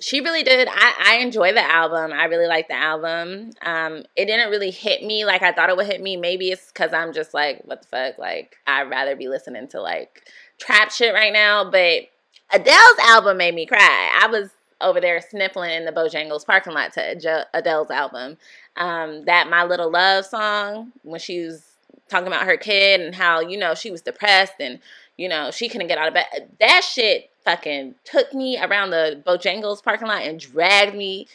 she 0.02 0.20
really 0.20 0.44
did. 0.44 0.68
I, 0.70 0.94
I 1.00 1.18
enjoy 1.20 1.54
the 1.54 1.64
album. 1.64 2.12
I 2.12 2.26
really 2.26 2.48
like 2.48 2.68
the 2.68 2.76
album. 2.76 3.52
Um, 3.66 4.04
it 4.16 4.26
didn't 4.26 4.52
really 4.52 4.72
hit 4.72 5.02
me 5.02 5.24
like 5.24 5.42
I 5.42 5.54
thought 5.54 5.70
it 5.70 5.78
would 5.78 5.88
hit 5.88 6.02
me. 6.02 6.18
Maybe 6.18 6.52
it's 6.52 6.68
because 6.68 6.92
I'm 6.94 7.14
just 7.14 7.34
like, 7.34 7.62
what 7.64 7.82
the 7.82 7.88
fuck? 7.88 8.20
Like, 8.20 8.58
I'd 8.68 8.90
rather 8.90 9.16
be 9.16 9.30
listening 9.30 9.70
to 9.70 9.82
like 9.82 10.30
trap 10.60 10.91
shit 10.91 11.13
right 11.13 11.34
now. 11.34 11.69
But 11.69 12.10
Adele's 12.52 13.00
album 13.02 13.38
made 13.38 13.56
me 13.56 13.65
cry. 13.65 14.19
I 14.22 14.28
was 14.28 14.50
over 14.82 15.02
there 15.02 15.22
sniffling 15.22 15.72
in 15.72 15.86
the 15.86 15.91
Bojangles 15.91 16.45
parking 16.45 16.74
lot 16.74 16.93
to 16.93 17.48
Adele's 17.54 17.91
album. 17.91 18.38
Um, 18.78 19.26
that 19.26 19.50
My 19.50 19.63
Little 19.63 19.91
Love 19.91 20.26
song, 20.26 20.93
when 21.04 21.19
she 21.19 21.41
was 21.41 21.63
talking 22.10 22.28
about 22.28 22.45
her 22.45 22.58
kid 22.58 23.02
and 23.02 23.13
how, 23.13 23.39
you 23.39 23.58
know, 23.58 23.76
she 23.76 23.91
was 23.91 24.02
depressed 24.02 24.54
and, 24.60 24.80
you 25.17 25.28
know, 25.28 25.52
she 25.52 25.69
couldn't 25.69 25.88
get 25.88 25.98
out 25.98 26.08
of 26.08 26.13
bed. 26.13 26.50
That 26.60 26.84
shit 26.84 27.30
fucking 27.43 27.95
took 28.04 28.34
me 28.34 28.60
around 28.60 28.91
the 28.91 29.22
Bojangles 29.26 29.84
parking 29.84 30.08
lot 30.08 30.24
and 30.24 30.39
dragged 30.39 30.95
me. 30.95 31.28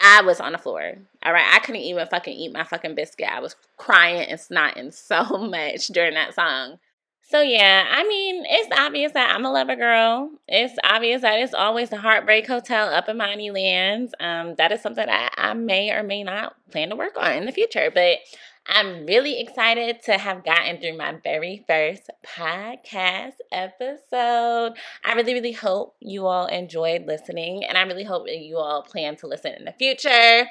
I 0.00 0.22
was 0.22 0.40
on 0.40 0.52
the 0.52 0.58
floor. 0.58 0.94
All 1.24 1.32
right. 1.32 1.52
I 1.54 1.60
couldn't 1.60 1.82
even 1.82 2.06
fucking 2.08 2.34
eat 2.34 2.52
my 2.52 2.64
fucking 2.64 2.94
biscuit. 2.94 3.28
I 3.32 3.40
was 3.40 3.56
crying 3.76 4.28
and 4.28 4.38
snotting 4.38 4.92
so 4.92 5.38
much 5.38 5.86
during 5.88 6.14
that 6.14 6.34
song. 6.34 6.78
So 7.26 7.40
yeah, 7.40 7.86
I 7.90 8.06
mean, 8.06 8.44
it's 8.46 8.68
obvious 8.78 9.12
that 9.12 9.34
I'm 9.34 9.46
a 9.46 9.50
lover 9.50 9.76
girl. 9.76 10.30
It's 10.46 10.76
obvious 10.84 11.22
that 11.22 11.38
it's 11.40 11.54
always 11.54 11.88
the 11.88 11.96
Heartbreak 11.96 12.46
Hotel 12.46 12.88
up 12.88 13.08
in 13.08 13.16
Mani 13.16 13.50
Lands. 13.50 14.12
Um, 14.20 14.54
that 14.56 14.72
is 14.72 14.82
something 14.82 15.06
that 15.06 15.32
I 15.36 15.54
may 15.54 15.90
or 15.90 16.02
may 16.02 16.22
not 16.22 16.54
plan 16.70 16.90
to 16.90 16.96
work 16.96 17.16
on 17.16 17.32
in 17.32 17.46
the 17.46 17.52
future. 17.52 17.90
But 17.92 18.18
I'm 18.66 19.06
really 19.06 19.40
excited 19.40 20.02
to 20.04 20.18
have 20.18 20.44
gotten 20.44 20.78
through 20.78 20.98
my 20.98 21.16
very 21.24 21.64
first 21.66 22.10
podcast 22.26 23.34
episode. 23.50 24.74
I 25.04 25.14
really, 25.14 25.32
really 25.32 25.52
hope 25.52 25.96
you 26.00 26.26
all 26.26 26.46
enjoyed 26.46 27.06
listening, 27.06 27.64
and 27.64 27.78
I 27.78 27.82
really 27.82 28.04
hope 28.04 28.26
that 28.26 28.38
you 28.38 28.58
all 28.58 28.82
plan 28.82 29.16
to 29.16 29.26
listen 29.26 29.54
in 29.54 29.64
the 29.64 29.72
future. 29.72 30.48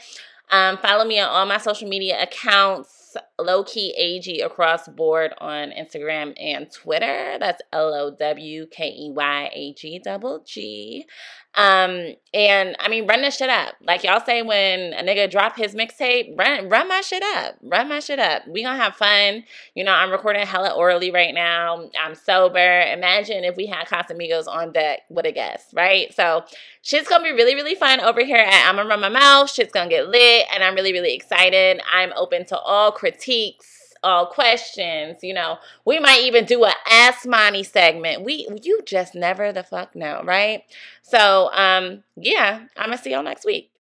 Um, 0.49 0.77
follow 0.79 1.05
me 1.05 1.19
on 1.19 1.29
all 1.29 1.45
my 1.45 1.57
social 1.57 1.87
media 1.87 2.21
accounts 2.21 3.02
low 3.39 3.63
key 3.63 3.93
AG 3.97 4.41
across 4.41 4.87
board 4.87 5.33
on 5.39 5.71
Instagram 5.71 6.33
and 6.37 6.71
Twitter. 6.71 7.37
That's 7.39 7.61
L 7.71 7.93
O 7.93 8.15
W 8.17 8.67
K 8.71 8.87
E 8.87 9.11
Y 9.13 9.49
A 9.53 9.73
G 9.73 9.99
double 10.03 10.43
G. 10.45 11.05
Um, 11.55 12.15
and 12.33 12.75
I 12.79 12.89
mean, 12.89 13.05
run 13.05 13.21
this 13.21 13.37
shit 13.37 13.49
up. 13.49 13.75
Like 13.85 14.03
y'all 14.03 14.23
say 14.25 14.41
when 14.41 14.93
a 14.93 15.03
nigga 15.03 15.29
drop 15.29 15.55
his 15.55 15.75
mixtape, 15.75 16.37
run 16.37 16.67
run 16.67 16.87
my 16.87 17.01
shit 17.01 17.21
up. 17.21 17.55
Run 17.61 17.89
my 17.89 17.99
shit 17.99 18.17
up. 18.17 18.47
We 18.47 18.63
gonna 18.63 18.81
have 18.81 18.95
fun. 18.95 19.43
You 19.75 19.83
know, 19.83 19.91
I'm 19.91 20.09
recording 20.09 20.45
hella 20.47 20.71
orally 20.71 21.11
right 21.11 21.33
now. 21.33 21.89
I'm 21.99 22.15
sober. 22.15 22.81
Imagine 22.81 23.43
if 23.43 23.55
we 23.55 23.67
had 23.67 23.87
Casamigos 23.87 24.47
on 24.47 24.71
deck 24.71 25.01
with 25.09 25.25
a 25.25 25.31
guest, 25.31 25.67
right? 25.73 26.13
So 26.15 26.43
shit's 26.81 27.07
gonna 27.07 27.23
be 27.23 27.31
really, 27.31 27.53
really 27.53 27.75
fun 27.75 27.99
over 27.99 28.25
here 28.25 28.37
at 28.37 28.69
I'ma 28.69 28.81
Run 28.81 29.01
My 29.01 29.09
Mouth. 29.09 29.51
Shit's 29.51 29.71
gonna 29.71 29.89
get 29.89 30.09
lit, 30.09 30.47
and 30.53 30.63
I'm 30.63 30.73
really, 30.73 30.93
really 30.93 31.13
excited. 31.13 31.81
I'm 31.93 32.13
open 32.15 32.45
to 32.45 32.57
all 32.57 32.91
critiques 32.91 33.82
all 34.03 34.25
questions. 34.27 35.19
You 35.23 35.33
know, 35.33 35.57
we 35.85 35.99
might 35.99 36.21
even 36.23 36.45
do 36.45 36.63
a 36.65 36.73
Ask 36.89 37.25
Mani 37.27 37.63
segment. 37.63 38.23
We 38.23 38.47
you 38.61 38.81
just 38.85 39.15
never 39.15 39.51
the 39.51 39.63
fuck 39.63 39.95
know, 39.95 40.21
right? 40.23 40.63
So 41.01 41.49
um 41.53 42.03
yeah, 42.15 42.65
I'm 42.77 42.87
gonna 42.89 42.97
see 42.97 43.11
y'all 43.11 43.23
next 43.23 43.45
week. 43.45 43.71